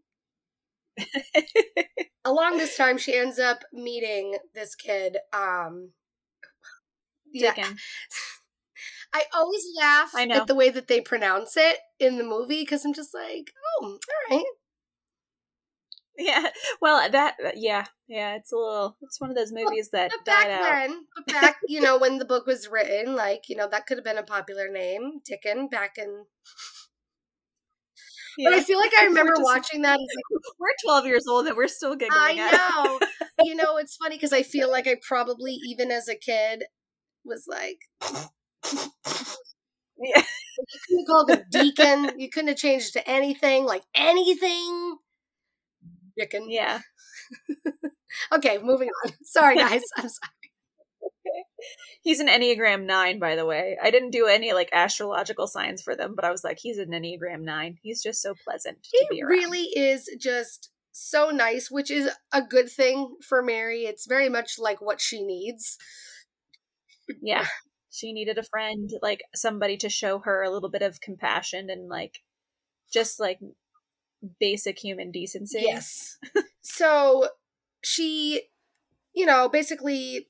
[2.25, 5.91] along this time she ends up meeting this kid um
[7.33, 7.55] yeah
[9.15, 12.85] i always laugh I at the way that they pronounce it in the movie because
[12.85, 13.99] i'm just like oh
[14.31, 14.45] all right
[16.19, 16.49] yeah
[16.81, 20.25] well that uh, yeah yeah it's a little it's one of those movies that but
[20.25, 23.69] back out then but back you know when the book was written like you know
[23.69, 26.25] that could have been a popular name Dickon back in
[28.45, 31.57] but i feel like i remember just- watching that like, we're 12 years old and
[31.57, 33.01] we're still giggling I know.
[33.45, 36.65] you know, it's funny because I feel like I probably, even as a kid,
[37.25, 37.79] was like.
[40.03, 40.23] Yeah.
[40.59, 42.21] You couldn't have called him Deacon.
[42.21, 44.92] You couldn't have changed it to anything, like anything.
[46.17, 46.81] Yeah.
[48.33, 49.13] Okay, moving on.
[49.25, 49.83] Sorry, guys.
[49.97, 50.33] I'm sorry.
[52.03, 53.79] He's an Enneagram 9, by the way.
[53.83, 56.91] I didn't do any like astrological signs for them, but I was like, he's an
[56.91, 57.79] Enneagram 9.
[57.83, 62.43] He's just so pleasant to be He really is just so nice, which is a
[62.43, 63.83] good thing for Mary.
[63.83, 65.79] It's very much like what she needs.
[67.23, 67.47] Yeah.
[67.91, 71.89] She needed a friend, like somebody to show her a little bit of compassion and
[71.89, 72.19] like
[72.93, 73.39] just like
[74.41, 75.63] basic human decency.
[75.63, 76.19] Yes.
[76.63, 77.29] so
[77.83, 78.43] she,
[79.15, 80.29] you know, basically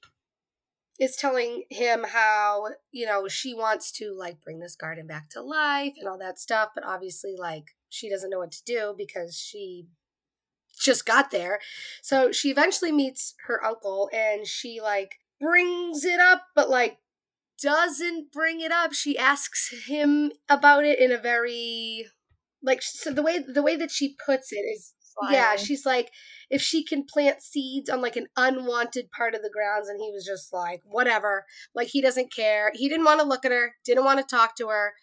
[1.01, 5.43] is telling him how, you know, she wants to like bring this garden back to
[5.43, 9.37] life and all that stuff, but obviously like she doesn't know what to do because
[9.37, 9.87] she
[10.79, 11.61] just got there.
[12.03, 16.99] So she eventually meets her uncle and she like brings it up but like
[17.61, 18.93] doesn't bring it up.
[18.93, 22.07] She asks him about it in a very
[22.63, 24.95] like so the way the way that she puts it is
[25.31, 26.11] yeah, she's like,
[26.51, 30.11] if she can plant seeds on like an unwanted part of the grounds, and he
[30.11, 31.45] was just like, whatever.
[31.75, 32.71] Like he doesn't care.
[32.75, 33.75] He didn't want to look at her.
[33.85, 34.95] Didn't want to talk to her.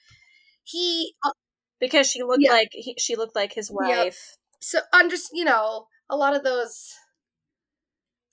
[0.64, 1.32] He uh,
[1.80, 2.52] because she looked Yeah.
[2.54, 3.98] like he, she looked like his Yep.
[3.98, 4.36] wife.
[4.60, 6.94] so under you know a lot of those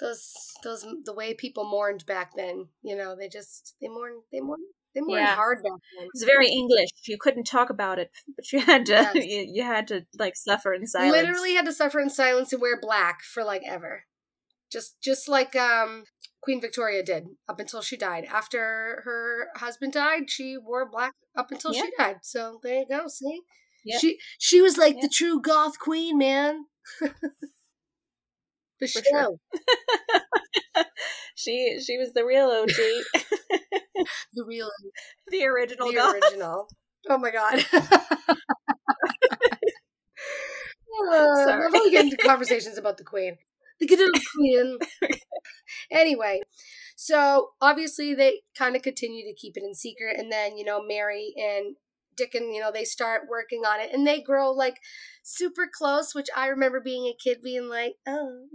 [0.01, 0.33] those
[0.64, 2.68] those the way people mourned back then.
[2.83, 4.61] You know they just they mourn they mourn
[4.97, 5.36] they mourned Yeah.
[5.36, 6.09] hard back then.
[6.12, 6.88] It's very English.
[7.07, 9.14] You couldn't talk about it, but you had to Yes.
[9.14, 11.12] you, you had to like suffer in silence.
[11.12, 14.05] Literally had to suffer in silence and wear black for like ever.
[14.72, 16.05] Just just like um
[16.40, 18.24] Queen Victoria did up until she died.
[18.24, 22.16] After her husband died, she wore black up until she died.
[22.22, 23.42] So there you go, see?
[23.84, 24.01] Yep.
[24.01, 25.03] She she was like Yep.
[25.03, 26.64] the true goth queen, man.
[28.79, 29.39] For For sure.
[30.74, 30.85] sure.
[31.35, 32.68] she she was the real OG,
[34.35, 34.70] The real
[35.31, 36.68] the original the original.
[37.09, 37.64] Oh my god.
[41.12, 41.51] Uh.
[41.51, 43.37] I'm only getting into conversations about the queen.
[43.81, 44.79] The good old queen.
[45.91, 46.41] anyway,
[46.97, 50.83] so obviously they kind of continue to keep it in secret, and then you know
[50.83, 51.77] Mary and
[52.17, 54.77] Dickon, you know, they start working on it, and they grow like
[55.23, 56.14] super close.
[56.14, 58.47] Which I remember being a kid, being like, oh.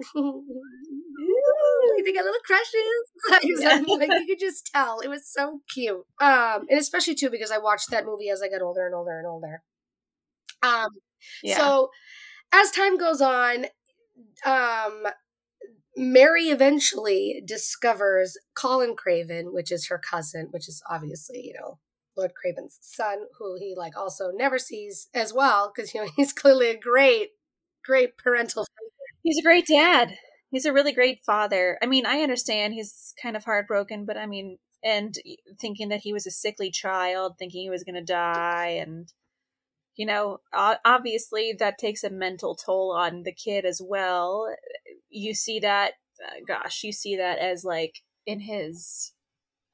[2.05, 3.41] They got little crushes.
[3.61, 3.81] Yeah.
[3.97, 6.03] like you could just tell it was so cute.
[6.19, 9.17] Um, and especially too because I watched that movie as I got older and older
[9.17, 9.61] and older.
[10.63, 10.89] Um,
[11.43, 11.57] Yeah.
[11.57, 11.89] so
[12.53, 13.65] as time goes on,
[14.45, 15.07] um,
[15.97, 21.79] Mary eventually discovers Colin Craven, which is her cousin, which is obviously, you know,
[22.21, 26.33] Lord Craven's son, who he like also never sees as well, because you know he's
[26.33, 27.29] clearly a great,
[27.83, 28.65] great parental
[29.23, 30.15] He's a great dad.
[30.49, 31.77] He's a really great father.
[31.81, 35.15] I mean, I understand he's kind of heartbroken, but I mean, and
[35.59, 39.11] thinking that he was a sickly child, thinking he was going to die, and
[39.95, 44.47] you know, obviously that takes a mental toll on the kid as well.
[45.09, 45.93] You see that,
[46.25, 49.13] uh, gosh, you see that as like in his.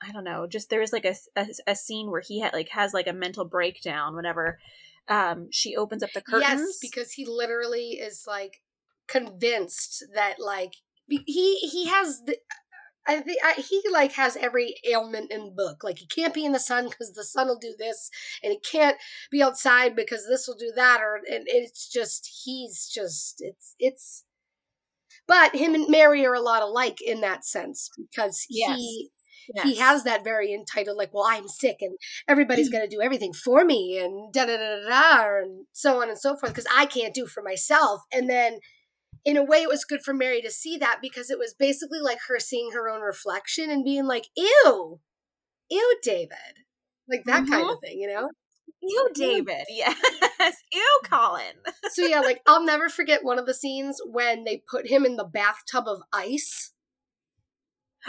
[0.02, 0.48] I don't know.
[0.48, 3.14] Just there is like a, a, a scene where he had like has like a
[3.14, 4.60] mental breakdown whenever
[5.08, 6.52] um she opens up the curtains.
[6.52, 8.62] Yes, because he literally is like
[9.08, 10.74] convinced that like
[11.08, 12.38] he he has the
[13.08, 15.84] I think I, he like has every ailment in the book.
[15.84, 18.10] Like he can't be in the sun because the sun will do this,
[18.44, 18.98] and he can't
[19.32, 21.00] be outside because this will do that.
[21.02, 24.24] Or and it's just he's just it's it's.
[25.28, 28.78] But him and Mary are a lot alike in that sense because Yes.
[28.78, 29.10] he
[29.56, 29.66] Yes.
[29.66, 32.74] he has that very entitled like well i'm sick and everybody's mm.
[32.74, 36.10] going to do everything for me and da da da da da and so on
[36.10, 38.60] and so forth because i can't do for myself and then
[39.26, 42.00] in a way it was good for mary to see that because it was basically
[42.00, 45.00] like her seeing her own reflection and being like ew
[45.70, 46.64] ew david
[47.10, 47.70] like that kind mm-hmm.
[47.70, 48.30] of thing you know
[48.82, 49.66] Ew, David.
[49.70, 49.98] Yes.
[50.74, 51.54] Ew, Colin.
[51.90, 55.16] so yeah like i'll never forget one of the scenes when they put him in
[55.16, 56.74] the bathtub of ice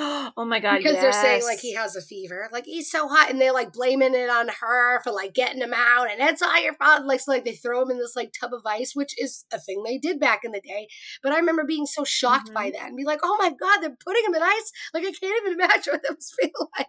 [0.36, 0.78] oh my god.
[0.78, 3.72] because they're saying like he has a fever, like he's so hot, and they're like
[3.72, 7.04] blaming it on her for like getting him out, and it's all your fault.
[7.04, 9.58] Like so, like they throw him in this like tub of ice, which is a
[9.58, 10.86] thing they did back in the day.
[11.20, 12.78] But I remember being so shocked by mm-hmm.
[12.78, 14.72] that and be like, oh my god, they're putting him in ice.
[14.94, 16.86] Like I can't even imagine what that must feel like.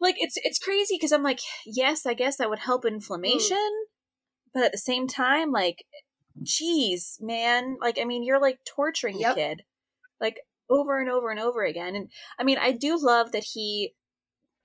[0.00, 2.90] like it's it's crazy because I'm like, yes, I guess that would help mm.
[2.90, 3.70] inflammation,
[4.54, 5.82] but at the same time, like,
[6.44, 9.34] geez, man, like I mean, you're like torturing Yep.
[9.34, 9.62] the kid,
[10.20, 10.36] like
[10.68, 11.94] over and over and over again.
[11.94, 13.94] And I mean, I do love that he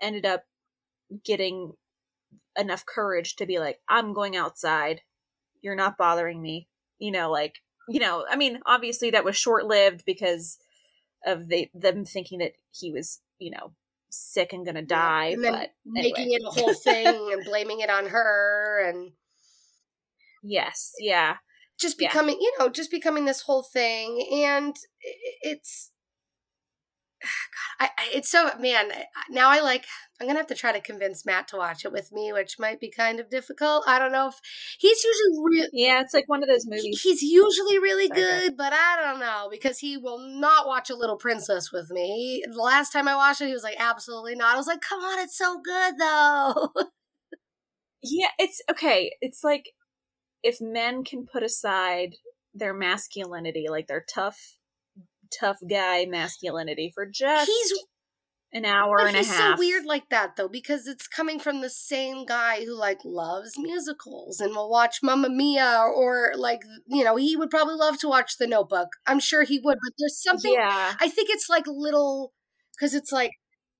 [0.01, 0.43] ended up
[1.23, 1.73] getting
[2.57, 5.01] enough courage to be like, I'm going outside.
[5.61, 6.67] You're not bothering me.
[6.99, 7.55] You know, like
[7.89, 10.57] you know, I mean, obviously that was short lived because
[11.25, 13.73] of they them thinking that he was, you know,
[14.09, 15.35] sick and gonna die.
[15.35, 19.11] then but making it a whole thing and blaming it on her and
[20.43, 21.37] yes, yeah,
[21.81, 22.09] just Yeah.
[22.09, 24.75] becoming you know just becoming this whole thing and
[25.41, 25.91] it's
[27.23, 28.91] ah, God, I, I, it's so man
[29.29, 29.85] now i like
[30.19, 32.79] i'm gonna have to try to convince matt to watch it with me which might
[32.79, 34.39] be kind of difficult i don't know if
[34.79, 36.01] he's usually real yeah.
[36.01, 37.01] It's like one of those movies.
[37.01, 40.95] he's usually really Sorry, good but i don't know because he will not watch a
[40.95, 44.35] little princess with me he, the last time i watched it he was like absolutely
[44.35, 46.69] not i was like come on it's so good though
[48.03, 49.11] Yeah, it's okay.
[49.21, 49.69] It's like
[50.43, 52.15] if men can put aside
[52.53, 54.57] their masculinity, like their tough,
[55.37, 57.73] tough guy masculinity, for just he's
[58.53, 59.55] an hour and a half.
[59.55, 63.53] so weird like that though, because it's coming from the same guy who like loves
[63.57, 68.09] musicals and will watch Mamma Mia or like you know he would probably love to
[68.09, 68.89] watch The Notebook.
[69.07, 72.33] I'm sure he would, but there's something Yeah, I think it's like little
[72.75, 73.31] because it's like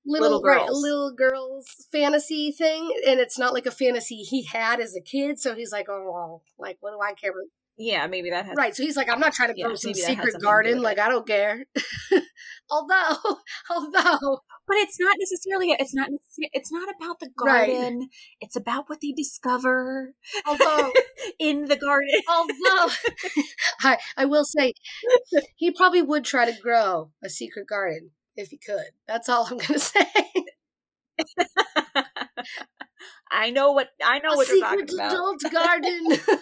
[0.06, 0.82] little Little right, girls.
[0.82, 5.40] little girls fantasy thing, and it's not like a fantasy he had as a kid.
[5.40, 7.32] So he's like, oh, well, like what do I care?
[7.32, 7.42] about
[7.78, 8.06] yeah.
[8.06, 8.54] Maybe that has.
[8.56, 8.76] Right.
[8.76, 10.32] So he's like, I'm not trying to Yeah, go to some maybe that has secret
[10.34, 10.82] something to do garden.
[10.84, 11.00] Like.
[11.00, 11.66] I don't care.
[12.70, 13.16] although,
[13.72, 15.76] although But it's not necessarily.
[15.80, 16.10] It's not.
[16.38, 17.72] It's not about the Right.
[17.72, 18.10] garden.
[18.40, 20.14] It's about what they discover
[20.46, 20.92] although
[21.40, 22.10] in the garden.
[22.30, 22.94] Although
[23.82, 24.74] I, I will say
[25.56, 28.12] he probably would try to grow a secret garden
[28.42, 28.92] if he could.
[29.08, 30.06] That's all I'm gonna say.
[33.32, 35.12] I know what I know a what you're secret talking about.
[35.14, 36.38] adult garden.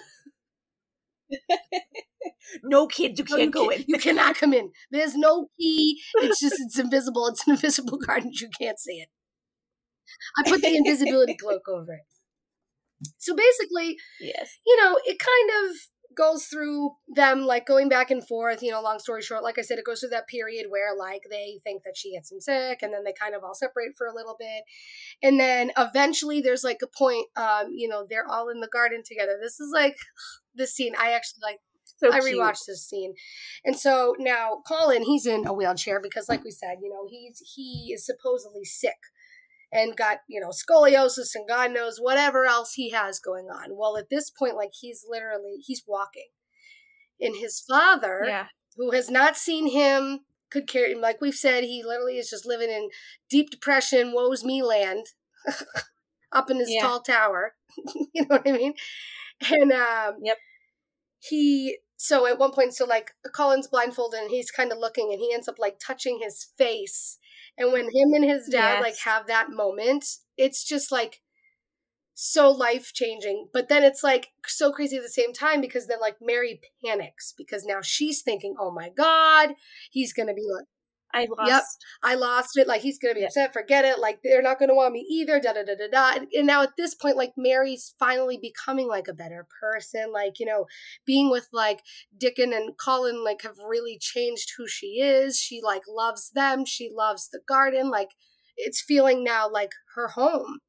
[2.64, 3.86] No kids, you No, can't go can- in.
[3.88, 4.72] You cannot come in.
[4.92, 6.02] There's no key.
[6.16, 7.28] It's just it's invisible.
[7.28, 8.32] It's an invisible garden.
[8.34, 9.10] You can't see it.
[10.38, 12.02] I put the invisibility cloak over it.
[13.20, 14.58] So basically, Yes.
[14.66, 15.76] you know, it kind of
[16.16, 19.62] goes through them like going back and forth, you know, long story short, like I
[19.62, 22.80] said, it goes through that period where like they think that she gets him sick
[22.82, 24.64] and then they kind of all separate for a little bit.
[25.22, 29.04] And then eventually there's like a point, um, you know, they're all in the garden
[29.06, 29.38] together.
[29.42, 29.96] This is like
[30.56, 30.94] this scene.
[31.00, 31.60] I actually like
[31.98, 33.14] So I rewatched this scene.
[33.64, 37.42] And so now Colin, he's in a wheelchair because like we said, you know, he's
[37.56, 38.98] he is supposedly sick
[39.72, 43.78] and got, you know, scoliosis and God knows whatever else he has going on.
[43.78, 46.30] Well, at this point like he's literally he's walking.
[47.22, 48.48] And his father, Yeah.
[48.78, 52.46] who has not seen him could carry him like we've said, he literally is just
[52.46, 52.90] living in
[53.30, 55.08] deep depression, woes me land.
[56.32, 56.82] up in his Yeah.
[56.82, 57.56] tall tower.
[58.14, 58.74] you know what I mean?
[59.52, 60.38] And um Yep.
[61.20, 65.20] he so at one point so like colin's blindfolded and he's kind of looking and
[65.22, 67.19] he ends up like touching his face
[67.60, 68.82] and when him and his dad Yes.
[68.84, 70.06] like have that moment
[70.38, 71.22] it's just like
[72.16, 76.00] so life changing but then it's like so crazy at the same time because then
[76.02, 79.52] like mary panics because now she's thinking oh my god
[79.92, 80.66] he's gonna be like
[81.14, 81.86] I lost.
[82.04, 82.68] I lost it.
[82.68, 83.52] Like he's gonna be upset.
[83.52, 84.00] Forget it.
[84.00, 85.40] Like they're not gonna want me either.
[85.40, 86.20] Da da da da da.
[86.20, 90.12] And, and now at this point, like Mary's finally becoming like a better person.
[90.14, 90.66] Like you know,
[91.06, 91.82] being with like
[92.16, 95.40] Dickon and Colin, like have really changed who she is.
[95.40, 96.66] She like loves them.
[96.66, 97.90] She loves the garden.
[97.90, 98.10] Like
[98.56, 100.60] it's feeling now like her home.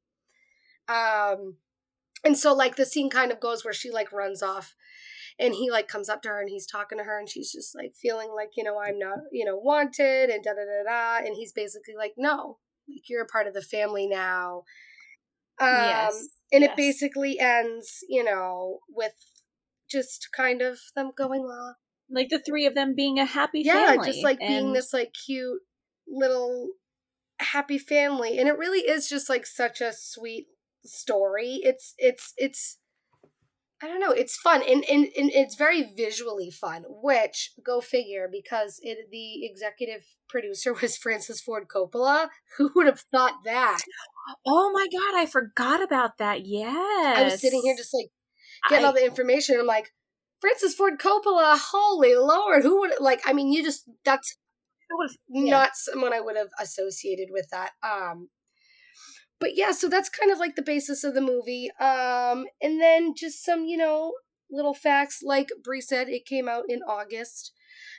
[0.87, 1.57] Um,
[2.23, 4.73] and so like the scene kind of goes where she like runs off
[5.41, 7.75] and he like comes up to her and he's talking to her and she's just
[7.75, 10.83] like feeling like you know i'm not you know wanted and da da da
[11.19, 14.63] da and he's basically like no like you're a part of the family now
[15.59, 16.27] um yes.
[16.53, 16.71] and yes.
[16.71, 19.13] it basically ends you know with
[19.89, 21.75] just kind of them going off
[22.09, 24.05] like the three of them being a happy yeah family.
[24.05, 25.61] just like being this like cute
[26.07, 26.69] little
[27.39, 30.45] happy family and it really is just like such a sweet
[30.83, 32.77] story it's it's it's
[33.81, 38.27] i don't know it's fun and and, and it's very visually fun which go figure
[38.31, 43.79] because it the executive producer was francis ford coppola who would have thought that
[44.45, 46.45] Oh my god, I forgot about that.
[46.45, 47.17] Yes.
[47.17, 48.09] i was sitting here just like
[48.69, 49.91] getting I- all the information i'm like
[50.39, 54.37] francis ford coppola holy lord who would like i mean you just that's
[55.29, 55.51] yeah.
[55.51, 57.71] not someone I would have associated with that.
[57.83, 58.29] Um,
[59.41, 61.71] but yeah, so that's kind of like the basis of the movie.
[61.79, 64.13] Um, and then just some, you know,
[64.51, 65.23] little facts.
[65.25, 67.51] Like Bree said, it came out in August.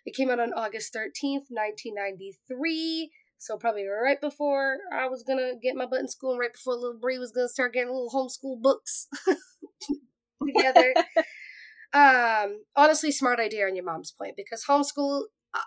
[0.07, 3.11] It came out on August 13th, 1993.
[3.39, 6.77] So probably right before I was gonna get my butt in school, and right before
[6.77, 9.09] little Bree was gonna start getting little homeschool books
[10.47, 10.95] together.
[11.93, 15.25] um, honestly, smart idea on your mom's point because homeschool.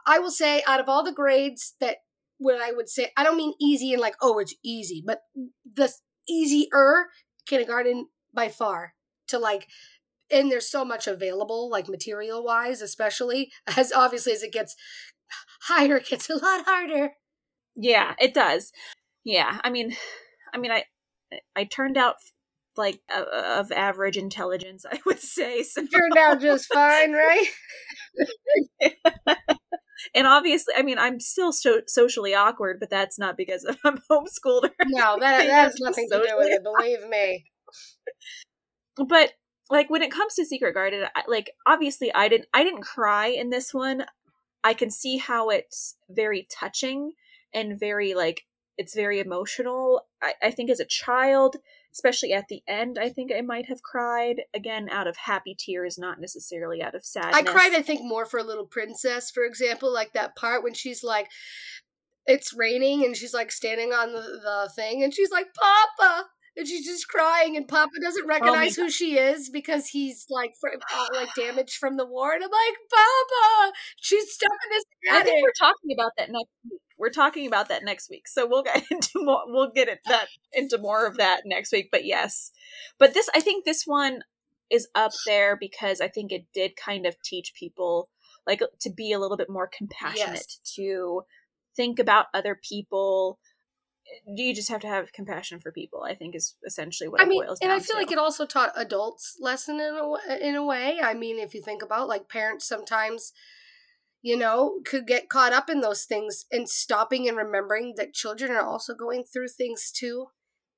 [0.07, 1.97] I will say, out of all the grades that
[2.37, 5.21] what I would say, I don't mean easy and like, oh, it's easy, but
[5.65, 5.91] the
[6.27, 7.07] easier
[7.47, 8.93] kindergarten by far
[9.27, 9.67] to like,
[10.31, 14.75] and there's so much available, like material wise, especially as obviously as it gets
[15.63, 17.11] higher, it gets a lot harder.
[17.75, 18.71] Yeah, it does.
[19.23, 19.95] yeah, I mean,
[20.53, 20.85] I mean, I
[21.55, 22.15] I turned out
[22.77, 25.63] like uh, of average intelligence, I would say.
[25.63, 25.85] so.
[25.91, 27.47] you're now just fine, right?
[30.13, 34.69] and obviously, I mean, I'm still so socially awkward, but that's not because I'm homeschooled.
[34.85, 36.63] no, that, that has nothing to do with it.
[36.63, 37.45] Believe me.
[38.97, 39.33] But
[39.69, 42.47] like when it comes to Secret Garden, I, like obviously, I didn't.
[42.53, 44.05] I didn't cry in this one.
[44.63, 47.11] I can see how it's very touching
[47.53, 48.45] and very like
[48.77, 50.01] it's very emotional.
[50.21, 51.57] I, I think as a child,
[51.93, 55.97] especially at the end, I think I might have cried again out of happy tears,
[55.97, 57.35] not necessarily out of sadness.
[57.35, 60.73] I cried, I think, more for a Little Princess, for example, like that part when
[60.73, 61.27] she's like,
[62.25, 66.25] it's raining and she's like standing on the, the thing and she's like, Papa,
[66.57, 70.25] and she's just crying and papa doesn't oh recognize oh who she is because he's
[70.29, 74.69] like for, uh, like damaged from the war and i'm like papa she's stuck in
[74.69, 75.21] this attic.
[75.21, 78.47] i think we're talking about that next week we're talking about that next week so
[78.47, 82.05] we'll get into more we'll get it that into more of that next week but
[82.05, 82.51] yes
[82.97, 84.21] but this i think this one
[84.69, 88.09] is up there because i think it did kind of teach people
[88.47, 90.59] like to be a little bit more compassionate yes.
[90.75, 91.23] to
[91.75, 93.39] think about other people
[94.27, 97.43] you just have to have compassion for people i think is essentially what I mean,
[97.61, 98.01] and i feel to.
[98.01, 101.61] like it also taught adults lesson in a, in a way i mean if you
[101.61, 103.33] think about like parents sometimes
[104.25, 108.51] you know could get caught up in those things and stopping and remembering that children
[108.51, 110.27] are also going through things too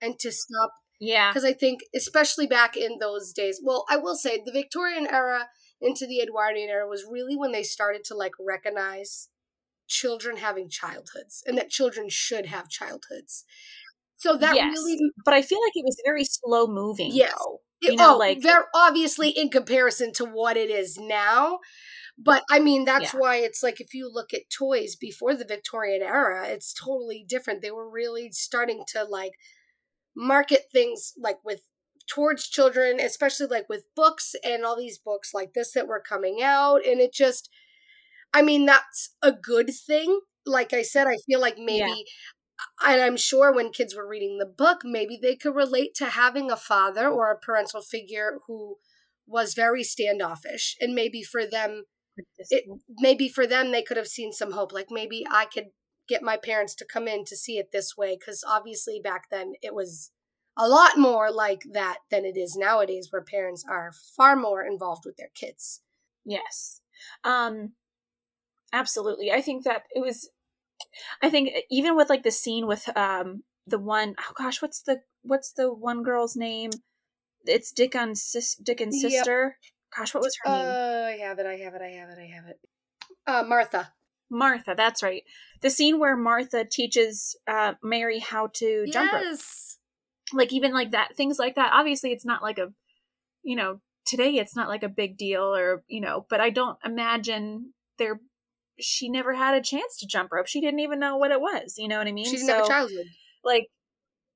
[0.01, 4.15] and to stop yeah because i think especially back in those days well i will
[4.15, 5.47] say the victorian era
[5.79, 9.29] into the edwardian era was really when they started to like recognize
[9.87, 13.45] children having childhoods and that children should have childhoods.
[14.17, 17.11] So that yes, really But I feel like it was very slow moving.
[17.13, 17.33] Yes.
[17.37, 17.61] Though.
[17.79, 21.59] You know, oh, like they're obviously in comparison to what it is now.
[22.17, 23.19] But I mean, that's yeah.
[23.19, 27.61] why it's like if you look at toys before the Victorian era, it's totally different.
[27.61, 29.33] They were really starting to like
[30.15, 31.61] market things like with
[32.07, 36.41] towards children, especially like with books and all these books like this that were coming
[36.41, 36.85] out.
[36.85, 37.49] And it just,
[38.33, 40.21] I mean, that's a good thing.
[40.45, 42.05] Like I said, I feel like maybe,
[42.85, 42.93] yeah.
[42.93, 46.49] and I'm sure when kids were reading the book, maybe they could relate to having
[46.49, 48.77] a father or a parental figure who
[49.27, 50.75] was very standoffish.
[50.79, 51.83] And maybe for them,
[52.49, 52.65] it,
[52.99, 54.71] maybe for them, they could have seen some hope.
[54.71, 55.67] Like maybe I could
[56.07, 58.17] get my parents to come in to see it this way.
[58.19, 60.11] Because obviously back then it was
[60.57, 65.03] a lot more like that than it is nowadays, where parents are far more involved
[65.05, 65.81] with their kids.
[66.25, 66.81] Yes.
[67.23, 67.73] Um,
[68.73, 70.29] absolutely i think that it was
[71.21, 74.97] i think even with like the scene with um the one oh gosh what's the
[75.23, 76.71] what's the one girl's name
[77.45, 79.11] it's dickon's sis dickon's yep.
[79.11, 79.57] sister
[79.95, 80.86] gosh what was her name uh, i
[81.17, 82.59] have it i have it i have it i have it
[83.25, 83.93] uh martha
[84.29, 85.23] martha that's right
[85.61, 88.93] the scene where martha teaches uh mary how to yes.
[88.93, 89.39] jump rope
[90.33, 92.71] like even like that things like that obviously it's not like a
[93.43, 96.77] you know today it's not like a big deal or you know but i don't
[96.83, 98.19] imagine there
[98.79, 100.47] she never had a chance to jump rope.
[100.47, 101.75] She didn't even know what it was.
[101.77, 102.25] You know what I mean?
[102.25, 103.05] She didn't so, have a childhood.
[103.43, 103.67] Like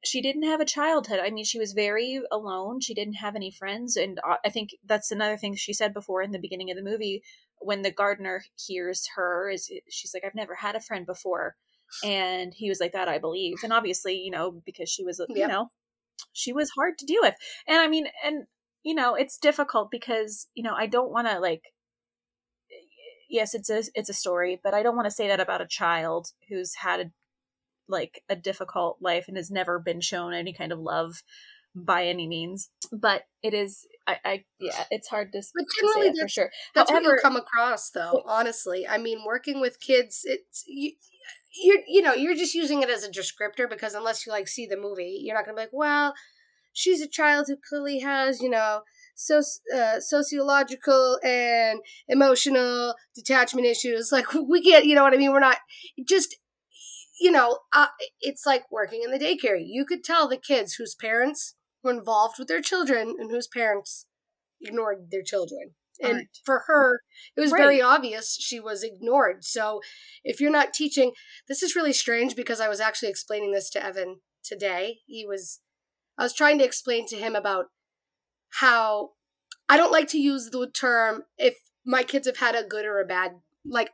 [0.04, 1.20] she didn't have a childhood.
[1.22, 2.82] I mean, she was very alone.
[2.82, 6.22] She didn't have any friends, and uh, I think that's another thing she said before
[6.22, 7.24] in the beginning of the movie
[7.60, 11.56] when the gardener hears her is she's like, "I've never had a friend before,"
[12.04, 15.38] and he was like, "That I believe." And obviously, you know, because she was, yep.
[15.38, 15.70] you know,
[16.34, 17.36] she was hard to deal with,
[17.68, 18.46] and I mean, and
[18.84, 21.64] you know, it's difficult because you know I don't want to like
[23.32, 25.68] yes, it's a it's a story, but I don't want to say that about a
[25.68, 27.06] child who's had a,
[27.88, 31.24] like a difficult life and has never been shown any kind of love
[31.76, 32.70] by any means.
[32.92, 36.52] But it is, I, I yeah, it's hard to, but generally to for sure.
[36.76, 38.24] That's However, what you come across, though.
[38.26, 40.94] Honestly, I mean, working with kids, it's you.
[41.54, 44.66] You're, you know, you're just using it as a descriptor because unless you like see
[44.66, 46.14] the movie, you're not gonna be like, well,
[46.72, 48.84] she's a child who clearly has, you know,
[49.16, 49.42] so,
[49.76, 54.12] uh, sociological and emotional detachment issues.
[54.14, 55.34] Like we get, you know what I mean?
[55.34, 55.58] We're not
[56.08, 56.38] just,
[57.22, 57.88] you know, uh,
[58.20, 59.62] it's like working in the daycare.
[59.64, 64.08] You could tell the kids whose parents were involved with their children and whose parents
[64.60, 65.76] ignored their children.
[66.02, 66.28] And right.
[66.44, 67.02] for her,
[67.38, 67.60] it was right.
[67.60, 69.44] very obvious she was ignored.
[69.44, 69.82] So
[70.24, 71.12] if you're not teaching,
[71.48, 74.98] this is really strange because I was actually explaining this to Evan today.
[75.06, 75.60] He was,
[76.18, 77.66] I was trying to explain to him about
[78.60, 79.12] how
[79.70, 83.00] I don't like to use the term if my kids have had a good or
[83.00, 83.34] a bad
[83.64, 83.92] like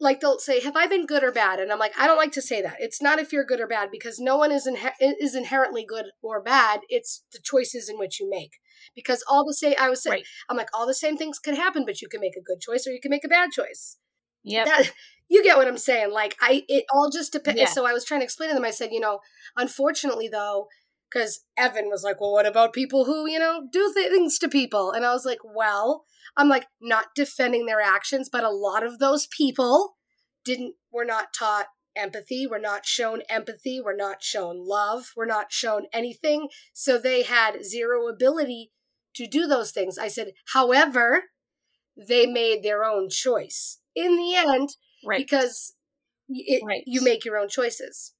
[0.00, 2.32] like they'll say have i been good or bad and i'm like i don't like
[2.32, 4.92] to say that it's not if you're good or bad because no one is, inhe-
[5.00, 8.52] is inherently good or bad it's the choices in which you make
[8.94, 10.24] because all the same i was saying right.
[10.48, 12.86] i'm like all the same things can happen but you can make a good choice
[12.86, 13.98] or you can make a bad choice
[14.42, 14.82] yeah
[15.30, 16.12] you get what I'm saying.
[16.12, 17.60] Like I, it all just depends.
[17.60, 17.68] Yeah.
[17.68, 18.64] So I was trying to explain to them.
[18.64, 19.20] I said, you know,
[19.56, 20.66] unfortunately though,
[21.08, 24.90] because Evan was like, well, what about people who you know do things to people?
[24.90, 26.04] And I was like, well,
[26.40, 29.96] I'm like not defending their actions, but a lot of those people
[30.44, 35.52] didn't were not taught empathy, were not shown empathy, were not shown love, were not
[35.52, 36.48] shown anything.
[36.72, 38.72] So they had zero ability
[39.16, 39.98] to do those things.
[39.98, 41.24] I said, however,
[41.96, 44.70] they made their own choice in the end
[45.04, 45.18] Right.
[45.18, 45.74] because
[46.28, 46.84] it, Right.
[46.86, 48.14] you make your own choices.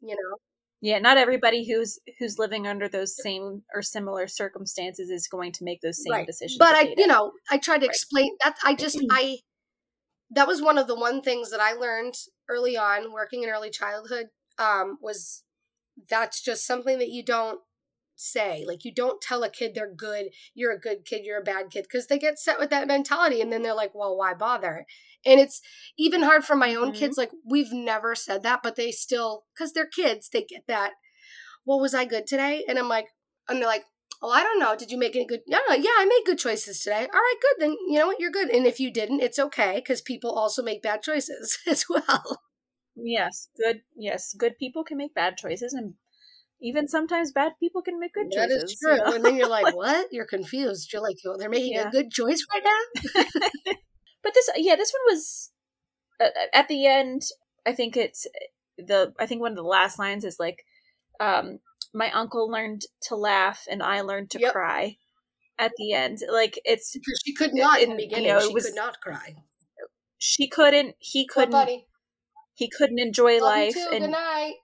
[0.00, 0.38] You know,
[0.82, 5.64] Yeah, not everybody who's who's living under those same or similar circumstances is going to
[5.64, 6.26] make those same right?
[6.26, 6.58] decisions.
[6.58, 7.90] But I, you know, I tried to Right.
[7.94, 8.56] explain that.
[8.64, 9.38] I just, I
[10.32, 12.14] that was one of the one things that I learned
[12.48, 14.26] early on working in early childhood.
[14.58, 15.44] Um, was
[16.10, 17.60] that's just something that you don't
[18.22, 18.64] say.
[18.66, 21.70] Like you don't tell a kid they're good, you're a good kid, you're a bad
[21.70, 24.86] kid, because they get set with that mentality, and then they're like, well, why bother?
[25.24, 25.60] And it's
[25.98, 26.96] even hard for my own Mhm.
[26.98, 27.18] kids.
[27.18, 30.92] Like we've never said that, but they still, because they're kids, they get that.
[31.64, 32.64] Well, was I good today?
[32.68, 33.08] And I'm like,
[33.48, 33.84] and they're like,
[34.20, 34.76] oh, I don't know.
[34.76, 35.40] Did you make any good?
[35.46, 37.02] Yeah, yeah, I made good choices today.
[37.12, 37.56] All right, good.
[37.62, 38.20] Then you know what?
[38.20, 38.50] You're good.
[38.50, 42.42] And if you didn't, it's okay because people also make bad choices as well.
[42.94, 43.82] Yes, good.
[43.96, 45.94] Yes, good people can make bad choices, and
[46.62, 48.62] even sometimes bad people can make good That choices.
[48.64, 48.96] is you true.
[48.98, 49.12] know?
[49.14, 50.08] And then you're like, what?
[50.12, 50.92] You're confused.
[50.92, 51.88] You're like, oh, they're making Yeah.
[51.88, 53.12] a good choice right now.
[54.22, 55.50] but this, yeah, this one was
[56.20, 57.22] uh, at the end.
[57.66, 58.26] I think it's
[58.78, 59.12] the.
[59.18, 60.64] I think one of the last lines is like,
[61.20, 61.58] um,
[61.94, 64.52] "My uncle learned to laugh, and I learned to Yep.
[64.52, 64.96] cry."
[65.58, 68.28] At the end, like it's she could not in the And, you beginning.
[68.30, 69.36] know, she was- could not cry.
[70.18, 70.96] she couldn't.
[70.98, 71.82] He couldn't.
[72.54, 74.54] he couldn't enjoy Love life, and Good night.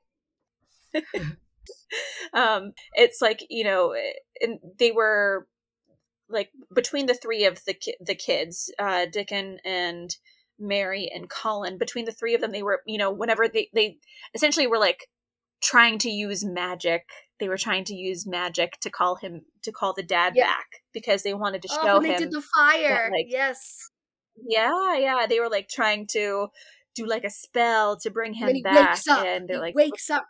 [2.35, 3.95] um it's like you know
[4.41, 5.47] and they were
[6.29, 10.15] like between the three of the ki- the kids uh Dickon and
[10.59, 13.97] Mary and Colin between the three of them they were you know whenever they they
[14.35, 15.09] essentially were like
[15.63, 17.03] trying to use magic
[17.41, 20.47] they were trying to use magic to call him to call the dad Yeah.
[20.47, 23.11] back because they wanted to Oh, show when they him did the fire.
[23.13, 23.81] like- yes.
[24.49, 26.49] yeah yeah they were like trying to
[26.95, 29.25] do like a spell to bring him back up.
[29.25, 30.27] and they're he like wakes up.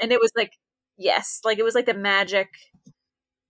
[0.00, 0.52] and it was like
[1.02, 2.48] yes like it was like the magic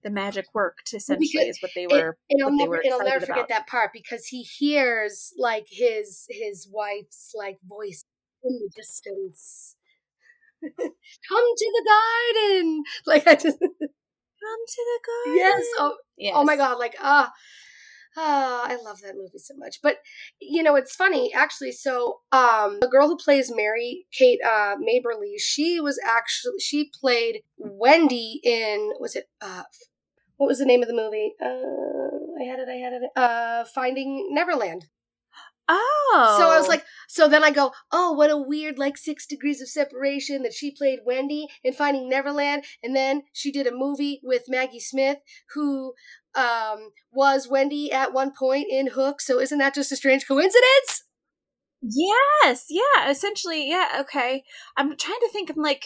[0.03, 2.99] the magic worked essentially because is what they were it'll what they never, were it'll
[3.01, 3.49] never forget about.
[3.49, 8.05] that part because he hears like his his wife's like voice
[8.45, 9.77] in the distance.
[10.63, 15.65] Come to the garden, like I just come to the garden yes.
[15.79, 16.33] Oh, yes.
[16.37, 17.33] oh my god, like ah.
[18.17, 19.81] Ah, I love that movie so much.
[19.83, 19.97] But
[20.41, 21.73] you know, it's funny actually.
[21.73, 27.43] So, um, the girl who plays Mary, Kate uh, Maberly, she was actually she played
[27.57, 29.63] Wendy in was it uh,
[30.37, 31.35] what was the name of the movie?
[31.41, 32.69] Uh, I had it.
[32.69, 33.03] I had it.
[33.15, 34.87] Uh, Finding Neverland.
[35.69, 39.27] oh So I was like, so then I go, oh, what a weird like six
[39.27, 43.75] degrees of separation that she played Wendy in Finding Neverland, and then she did a
[43.75, 45.19] movie with Maggie Smith
[45.55, 45.95] who
[46.35, 49.21] um was Wendy at one point in Hook.
[49.21, 51.05] So isn't that just a strange coincidence?
[51.83, 54.45] yes yeah essentially yeah okay
[54.77, 55.85] i'm trying to think i'm like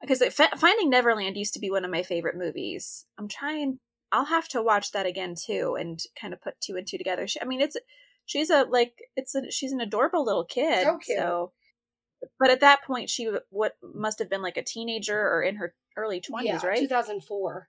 [0.00, 3.78] because F- finding neverland used to be one of my favorite movies i'm trying
[4.10, 7.28] i'll have to watch that again too and kind of put two and two together
[7.28, 7.76] she, i mean it's
[8.26, 11.52] she's a like it's a she's an adorable little kid So so
[12.40, 15.74] but at that point she what must have been like a teenager or in her
[15.96, 16.88] early 20s yeah, right 2004.
[16.88, 17.66] 2000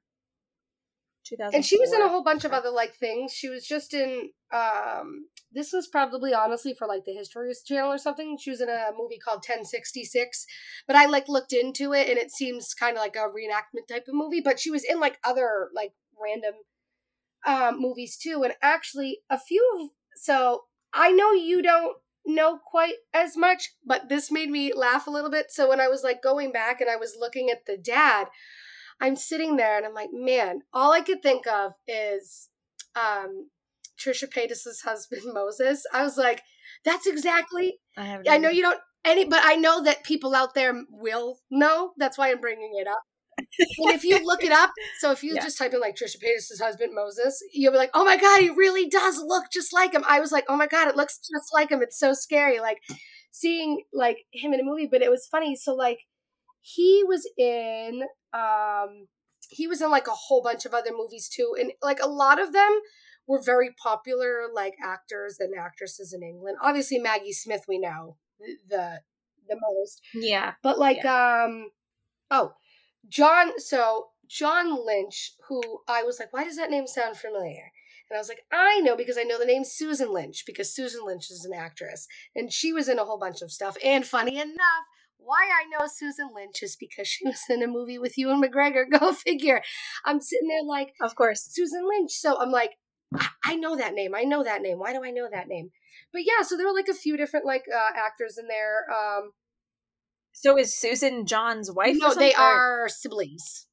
[1.55, 3.33] And she was in a whole bunch of other like things.
[3.33, 7.97] She was just in um this was probably honestly for like the History Channel or
[7.97, 8.37] something.
[8.37, 10.45] She was in a movie called 1066,
[10.87, 14.07] but I like looked into it and it seems kind of like a reenactment type
[14.07, 16.53] of movie, but she was in like other like random
[17.45, 22.95] um movies too and actually a few of so I know you don't know quite
[23.13, 25.51] as much, but this made me laugh a little bit.
[25.51, 28.27] So when I was like going back and I was looking at the dad,
[29.01, 32.49] I'm sitting there and I'm like, man, all I could think of is
[32.95, 33.49] um
[33.99, 35.83] Trisha Paytas's husband Moses.
[35.93, 36.41] I was like,
[36.85, 37.79] that's exactly.
[37.97, 41.39] i, haven't I know you don't any, but I know that people out there will
[41.49, 41.91] know.
[41.97, 43.01] That's why I'm bringing it up.
[43.39, 44.69] and if you look it up,
[44.99, 45.41] so if you Yeah.
[45.41, 48.49] just type in like Trisha Paytas's husband Moses, you'll be like, oh my god, he
[48.49, 50.03] really does look just like him.
[50.07, 51.81] I was like, oh my god, it looks just like him.
[51.81, 52.77] It's so scary, like
[53.31, 54.87] seeing like him in a movie.
[54.91, 55.55] But it was funny.
[55.55, 55.99] So like
[56.61, 59.07] he was in um
[59.49, 62.39] he was in like a whole bunch of other movies too and like a lot
[62.41, 62.79] of them
[63.27, 66.57] were very popular like actors and actresses in england.
[66.61, 68.17] Obviously maggie smith we know
[68.69, 69.01] the
[69.49, 70.01] the most.
[70.13, 70.53] Yeah.
[70.63, 71.71] But like um
[72.29, 72.53] oh
[73.09, 77.71] john so john lynch who i was like why does that name sound familiar?
[78.11, 81.05] And I was like, I know because I know the name Susan Lynch because Susan
[81.05, 82.07] Lynch is an actress.
[82.35, 83.77] And she was in a whole bunch of stuff.
[83.81, 84.85] And funny enough,
[85.23, 88.83] why I know Susan Lynch is because she was in a movie with Ewan McGregor.
[88.99, 89.61] Go figure.
[90.05, 92.11] I'm sitting there like, of course, Susan Lynch.
[92.11, 92.71] So I'm like,
[93.43, 94.15] I know that name.
[94.15, 94.79] I know that name.
[94.79, 95.71] Why do I know that name?
[96.13, 98.85] But yeah, so there were like a few different like uh, actors in there.
[98.89, 99.31] Um,
[100.31, 101.97] so is Susan John's wife?
[101.99, 103.67] No, they are siblings.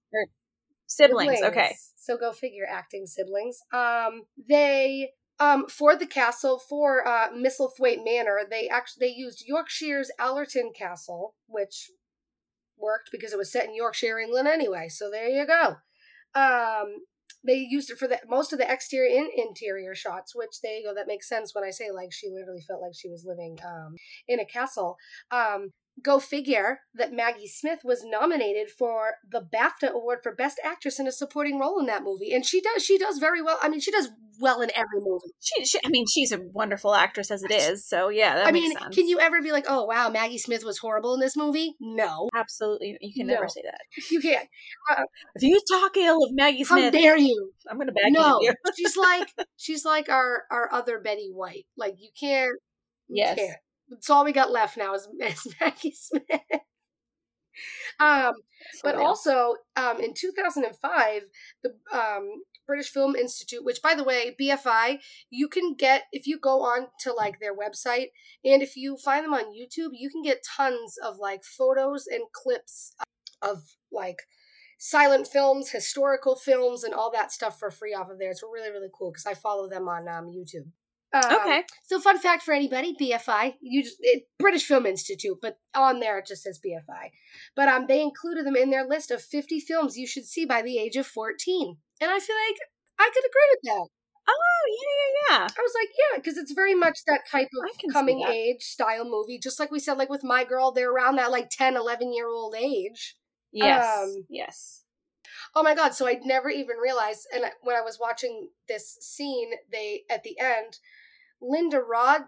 [0.87, 1.39] Siblings.
[1.39, 1.43] siblings.
[1.43, 1.77] Okay.
[1.97, 3.59] So go figure, acting siblings.
[3.73, 10.10] Um, they um, for the castle for uh, Misselthwaite Manor, they actually they used Yorkshire's
[10.19, 11.90] Allerton Castle, which
[12.77, 14.89] worked because it was set in Yorkshire, England anyway.
[14.89, 15.77] So there you go.
[16.35, 17.02] Um,
[17.44, 20.85] they used it for the most of the exterior and interior shots, which there you
[20.85, 20.94] go.
[20.94, 23.94] That makes sense when I say like she literally felt like she was living um,
[24.27, 24.97] in a castle.
[25.31, 25.73] Um,
[26.03, 31.07] go figure that Maggie Smith was nominated for the BAFTA award for best actress in
[31.07, 33.59] a supporting role in that movie, and she does she does very well.
[33.62, 34.11] I mean, she does
[34.41, 35.33] well in every movie.
[35.41, 37.87] She, she I mean, she's a wonderful actress as it is.
[37.87, 38.95] So yeah, I mean, sense.
[38.95, 41.75] can you ever be like, oh wow, Maggie Smith was horrible in this movie?
[41.81, 43.35] No, absolutely, you can no.
[43.35, 43.81] never say that.
[44.11, 44.49] You can't.
[44.91, 45.03] Uh,
[45.35, 47.53] if you talk ill of Maggie Smith, how dare you?
[47.70, 48.55] I'm going to bag no, you.
[48.77, 51.66] she's like she's like our our other Betty White.
[51.77, 52.59] Like you can't.
[53.09, 53.37] You yes.
[53.37, 53.59] Can't.
[53.90, 56.24] It's all we got left now is, is Maggie Smith.
[58.01, 58.35] um,
[58.82, 61.23] but also um, in 2005,
[61.62, 64.98] the um, British Film Institute, which by the way, BFI,
[65.31, 68.09] you can get if you go on to like their website
[68.44, 72.24] and if you find them on YouTube, you can get tons of like photos and
[72.32, 72.94] clips
[73.43, 74.19] of like
[74.78, 78.31] silent films, historical films, and all that stuff for free off of there.
[78.31, 80.70] It's really really cool because I follow them on um, YouTube.
[81.12, 81.62] Um, okay.
[81.86, 86.18] So, fun fact for anybody: BFI, you just, it, British Film Institute, but on there
[86.18, 87.10] it just says BFI.
[87.56, 90.60] But um, they included them in their list of 50 films you should see by
[90.60, 92.59] the age of 14, and I feel like
[92.98, 93.89] I could agree with that.
[94.28, 95.44] Oh yeah, yeah, yeah.
[95.47, 99.39] I was like, yeah, because it's very much that type of coming age style movie,
[99.39, 102.28] just like we said, like with My Girl, they're around that like 10, 11 year
[102.28, 103.16] old age.
[103.51, 103.86] Yes.
[103.86, 104.85] Um, yes.
[105.55, 105.94] Oh my god!
[105.94, 110.39] So I'd never even realized, and when I was watching this scene, they at the
[110.39, 110.78] end
[111.40, 112.23] Linda Rod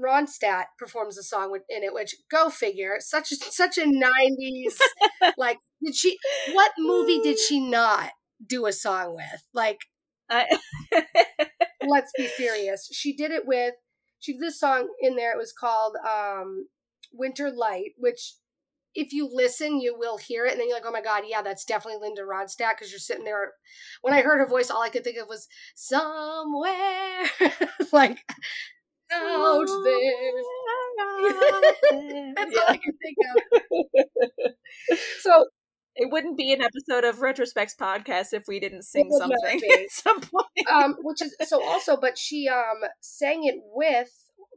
[0.00, 4.78] Ronstadt performs a song with, in it, which go figure, such a, such a '90s
[5.36, 5.58] like.
[5.84, 6.18] Did she?
[6.52, 8.12] What movie did she not
[8.44, 9.44] do a song with?
[9.52, 9.80] Like,
[10.30, 10.58] I...
[11.86, 12.88] let's be serious.
[12.92, 13.74] She did it with.
[14.18, 15.32] She did this song in there.
[15.32, 16.68] It was called um,
[17.12, 18.34] "Winter Light," which
[18.94, 21.42] if you listen, you will hear it, and then you're like, "Oh my god, yeah,
[21.42, 23.52] that's definitely Linda Ronstadt." Because you're sitting there.
[24.02, 27.24] When I heard her voice, all I could think of was somewhere,
[27.92, 28.18] like
[29.12, 30.32] out there.
[32.36, 34.52] that's all I can think of.
[35.20, 35.46] so
[35.96, 40.20] it wouldn't be an episode of Retrospects podcast if we didn't sing something at some
[40.20, 40.68] point.
[40.70, 44.10] Um, which is so also, but she um sang it with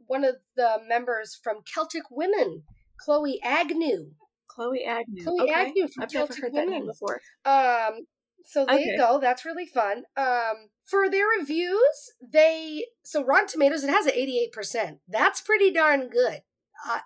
[0.06, 2.64] one of the members from Celtic Women,
[3.00, 4.12] Chloe Agnew.
[4.58, 5.22] Chloe Agnew.
[5.22, 5.52] Chloe okay.
[5.52, 6.70] Agnew from I've Celtic never heard Women.
[6.70, 7.20] that name before.
[7.44, 8.06] Um,
[8.44, 8.84] so there okay.
[8.84, 9.20] you go.
[9.20, 10.04] That's really fun.
[10.16, 14.98] Um, for their reviews, they so Rotten Tomatoes it has an eighty eight percent.
[15.06, 16.40] That's pretty darn good.
[16.88, 16.98] Uh,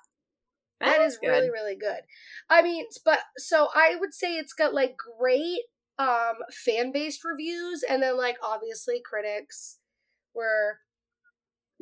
[0.80, 1.28] that is good.
[1.28, 2.00] really really good.
[2.48, 5.62] I mean, but so I would say it's got like great
[5.98, 9.78] um fan based reviews, and then like obviously critics
[10.34, 10.78] were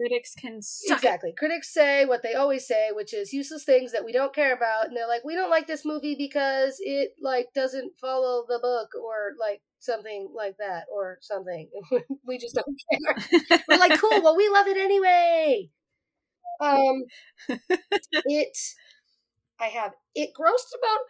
[0.01, 1.31] critics can suck exactly.
[1.31, 1.37] It.
[1.37, 4.87] Critics say what they always say, which is useless things that we don't care about,
[4.87, 8.89] and they're like, we don't like this movie because it like doesn't follow the book
[9.01, 11.69] or like something like that or something.
[12.27, 13.61] we just don't care.
[13.69, 14.23] We're like, cool.
[14.23, 15.69] Well, we love it anyway.
[16.61, 17.05] Um,
[18.25, 18.57] it.
[19.61, 21.01] I have it grossed about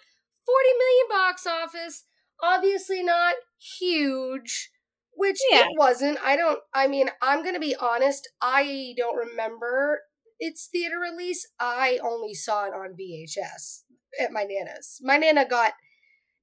[0.44, 2.04] forty million box office.
[2.42, 3.34] Obviously, not
[3.78, 4.70] huge
[5.14, 5.62] which yeah.
[5.62, 6.18] it wasn't.
[6.24, 6.60] I don't.
[6.74, 8.28] I mean, I'm gonna be honest.
[8.40, 10.00] I don't remember
[10.38, 11.46] its theater release.
[11.58, 13.82] I only saw it on VHS
[14.20, 14.98] at my nana's.
[15.02, 15.72] My nana got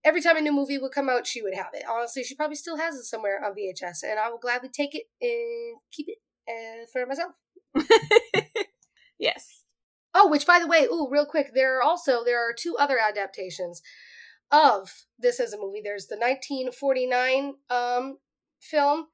[0.04, 1.84] every time a new movie would come out, she would have it.
[1.90, 5.04] Honestly, she probably still has it somewhere on VHS, and I will gladly take it
[5.22, 6.18] and keep it
[6.48, 7.34] uh, for myself.
[9.20, 9.64] yes.
[10.14, 12.98] Oh, which by the way, oh, real quick, there are also there are two other
[12.98, 13.82] adaptations
[14.52, 14.90] of
[15.20, 15.82] this as a movie.
[15.84, 18.18] There's the 1949 um,
[18.62, 19.08] film,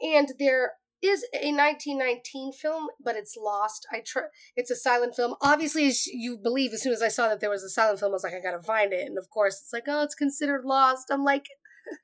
[0.00, 3.86] and there is a 1919 film, but it's lost.
[3.92, 4.22] I try.
[4.56, 5.34] It's a silent film.
[5.42, 8.12] Obviously, as you believe, as soon as I saw that there was a silent film,
[8.12, 9.06] I was like, I gotta find it.
[9.06, 11.08] And of course, it's like, oh, it's considered lost.
[11.10, 11.46] I'm like.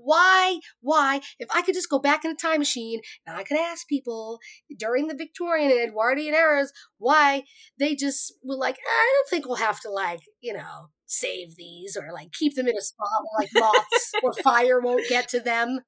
[0.00, 3.58] why why if i could just go back in a time machine and i could
[3.58, 4.38] ask people
[4.78, 7.42] during the victorian and edwardian eras why
[7.80, 11.56] they just were like eh, i don't think we'll have to like you know save
[11.56, 15.28] these or like keep them in a spot where like moths or fire won't get
[15.28, 15.80] to them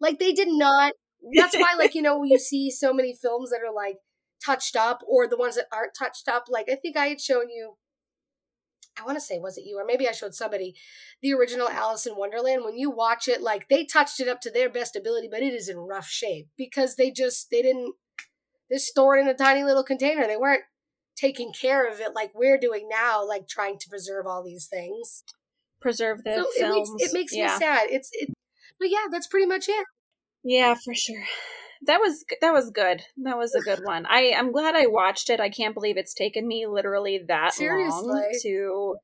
[0.00, 0.92] like they did not
[1.34, 3.96] that's why, like, you know, you see so many films that are like
[4.44, 6.46] touched up or the ones that aren't touched up.
[6.48, 7.74] Like, I think I had shown you,
[9.00, 9.78] I want to say, was it you?
[9.78, 10.74] Or maybe I showed somebody
[11.22, 12.64] the original Alice in Wonderland.
[12.64, 15.54] When you watch it, like, they touched it up to their best ability, but it
[15.54, 17.94] is in rough shape because they just, they didn't,
[18.70, 20.26] they stored in a tiny little container.
[20.26, 20.64] They weren't
[21.16, 25.22] taking care of it like we're doing now, like trying to preserve all these things.
[25.80, 26.90] Preserve the So films.
[26.90, 27.54] it makes, it makes yeah.
[27.54, 27.88] me sad.
[27.90, 28.30] It's, it,
[28.82, 29.86] but yeah, that's pretty much it.
[30.44, 31.22] Yeah, for sure.
[31.86, 33.02] That was that was good.
[33.24, 34.06] That was a good one.
[34.06, 35.40] I I'm glad I watched it.
[35.40, 38.04] I can't believe it's taken me literally that long
[38.42, 38.96] to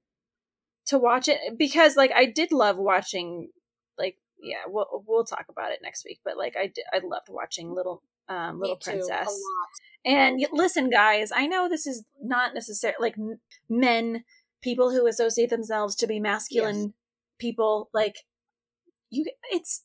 [0.87, 3.51] to watch it because like I did love watching
[3.99, 7.29] like yeah, we'll we'll talk about it next week, but like I did, I loved
[7.29, 9.41] watching Little um Little too, Princess.
[10.05, 13.17] And y- listen guys, I know this is not necessarily like
[13.69, 14.25] men
[14.63, 16.93] people who associate themselves to be masculine Yes.
[17.39, 18.17] people like
[19.11, 19.85] you it's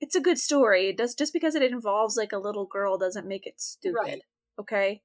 [0.00, 0.88] it's a good story.
[0.88, 3.96] It does just because it involves like a little girl doesn't make it stupid.
[3.98, 4.20] Right.
[4.60, 5.02] Okay?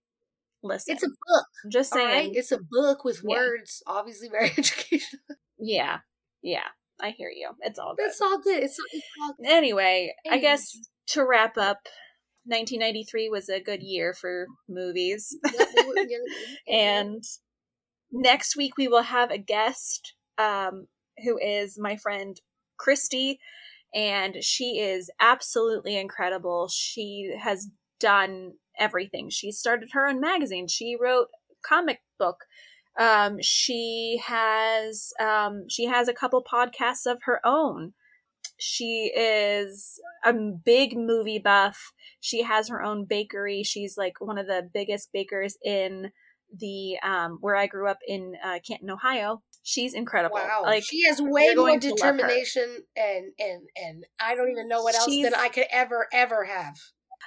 [0.64, 0.94] Listen.
[0.94, 1.46] It's a book.
[1.64, 2.08] I'm just saying.
[2.08, 3.38] right, it's a book with Yeah.
[3.38, 5.22] words, obviously very educational.
[5.60, 6.00] yeah.
[6.42, 6.68] Yeah.
[7.02, 7.50] I hear you.
[7.62, 8.06] It's all good.
[8.08, 8.62] That's all good.
[8.64, 9.50] It's, it's all good.
[9.50, 10.78] Anyway, I guess
[11.08, 11.80] to wrap up,
[12.46, 15.36] 1993 was a good year for movies.
[15.44, 16.18] Yep, we were- yeah,
[16.68, 16.78] yeah.
[17.00, 17.24] and
[18.12, 20.88] next week we will have a guest um,
[21.24, 22.40] who is my friend
[22.82, 23.40] Christy,
[23.94, 26.68] and she is absolutely incredible.
[26.68, 29.30] She has done everything.
[29.30, 30.68] She started her own magazine.
[30.68, 31.28] She wrote
[31.64, 32.46] comic book.
[33.00, 37.94] Um, she has um, she has a couple podcasts of her own.
[38.58, 41.94] She is a big movie buff.
[42.20, 43.64] She has her own bakery.
[43.64, 46.12] She's like one of the biggest bakers in
[46.56, 49.42] the um where I grew up in uh, Canton, Ohio.
[49.64, 50.36] She's incredible.
[50.38, 52.12] Wow, Like she has way more going to love her.
[52.18, 56.08] determination, and and and I don't even know what else She's- than I could ever
[56.12, 56.76] ever have.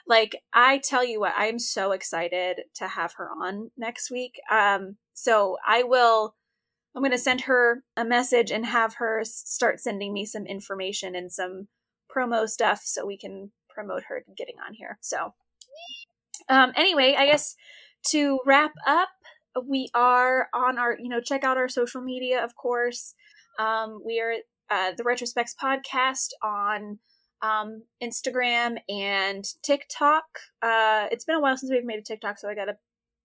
[0.07, 4.41] like I tell you what, I'm so excited to have her on next week.
[4.51, 6.35] Um so I will
[6.97, 11.15] I'm going to send her a message and have her start sending me some information
[11.17, 11.67] and some
[12.15, 14.99] promo stuff so we can promote her getting on here.
[15.01, 15.35] So
[16.49, 17.55] um anyway, I guess
[18.09, 19.09] to wrap up,
[19.67, 23.15] we are on our, you know, check out our social media, of course.
[23.59, 24.35] Um, we are
[24.71, 26.99] uh, the Retrospects podcast on
[27.43, 30.25] um, Instagram and TikTok.
[30.63, 32.77] Uh, it's been a while since we've made a TikTok, so I gotta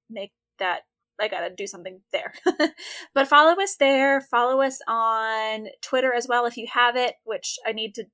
[0.10, 0.82] make that.
[1.22, 2.34] I gotta do something there.
[3.14, 4.22] but follow us there.
[4.22, 8.06] Follow us on Twitter as well if you have it, which I need to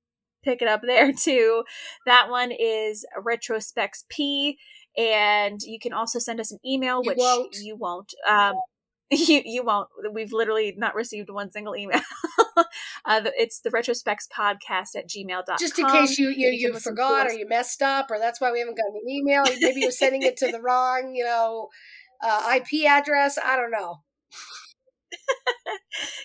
[0.44, 1.64] pick it up there too.
[2.06, 4.58] That one is Retrospects P
[4.98, 7.56] and you can also send us an email You which won't.
[7.62, 8.56] you won't um
[9.12, 12.00] you you won't we've literally not received one single email
[13.06, 17.28] uh it's the retrospects podcast at gmail.com Just in case you you, can you forgot
[17.28, 19.44] or you messed up, or that's why we haven't gotten an email.
[19.62, 21.70] Maybe you're sending it to the wrong, you know,
[22.24, 23.38] uh, IP address.
[23.44, 24.02] I don't know.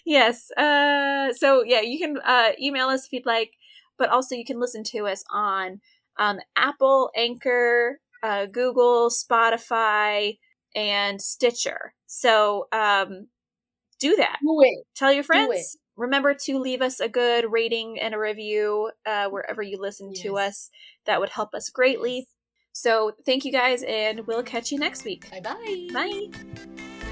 [0.04, 3.52] yes uh so yeah you can uh email us if you'd like
[3.98, 5.80] but also you can listen to us on
[6.18, 10.38] um apple anchor uh google spotify
[10.74, 11.94] and stitcher.
[12.06, 13.28] So um
[13.98, 14.38] do that.
[14.40, 15.76] Do tell your friends.
[15.96, 20.38] Remember to leave us a good rating and a review uh, wherever you listen to
[20.38, 20.70] us.
[21.04, 22.26] That would help us greatly.
[22.72, 25.30] So thank you guys and we'll catch you next week.
[25.30, 25.88] Bye bye.
[25.92, 27.09] bye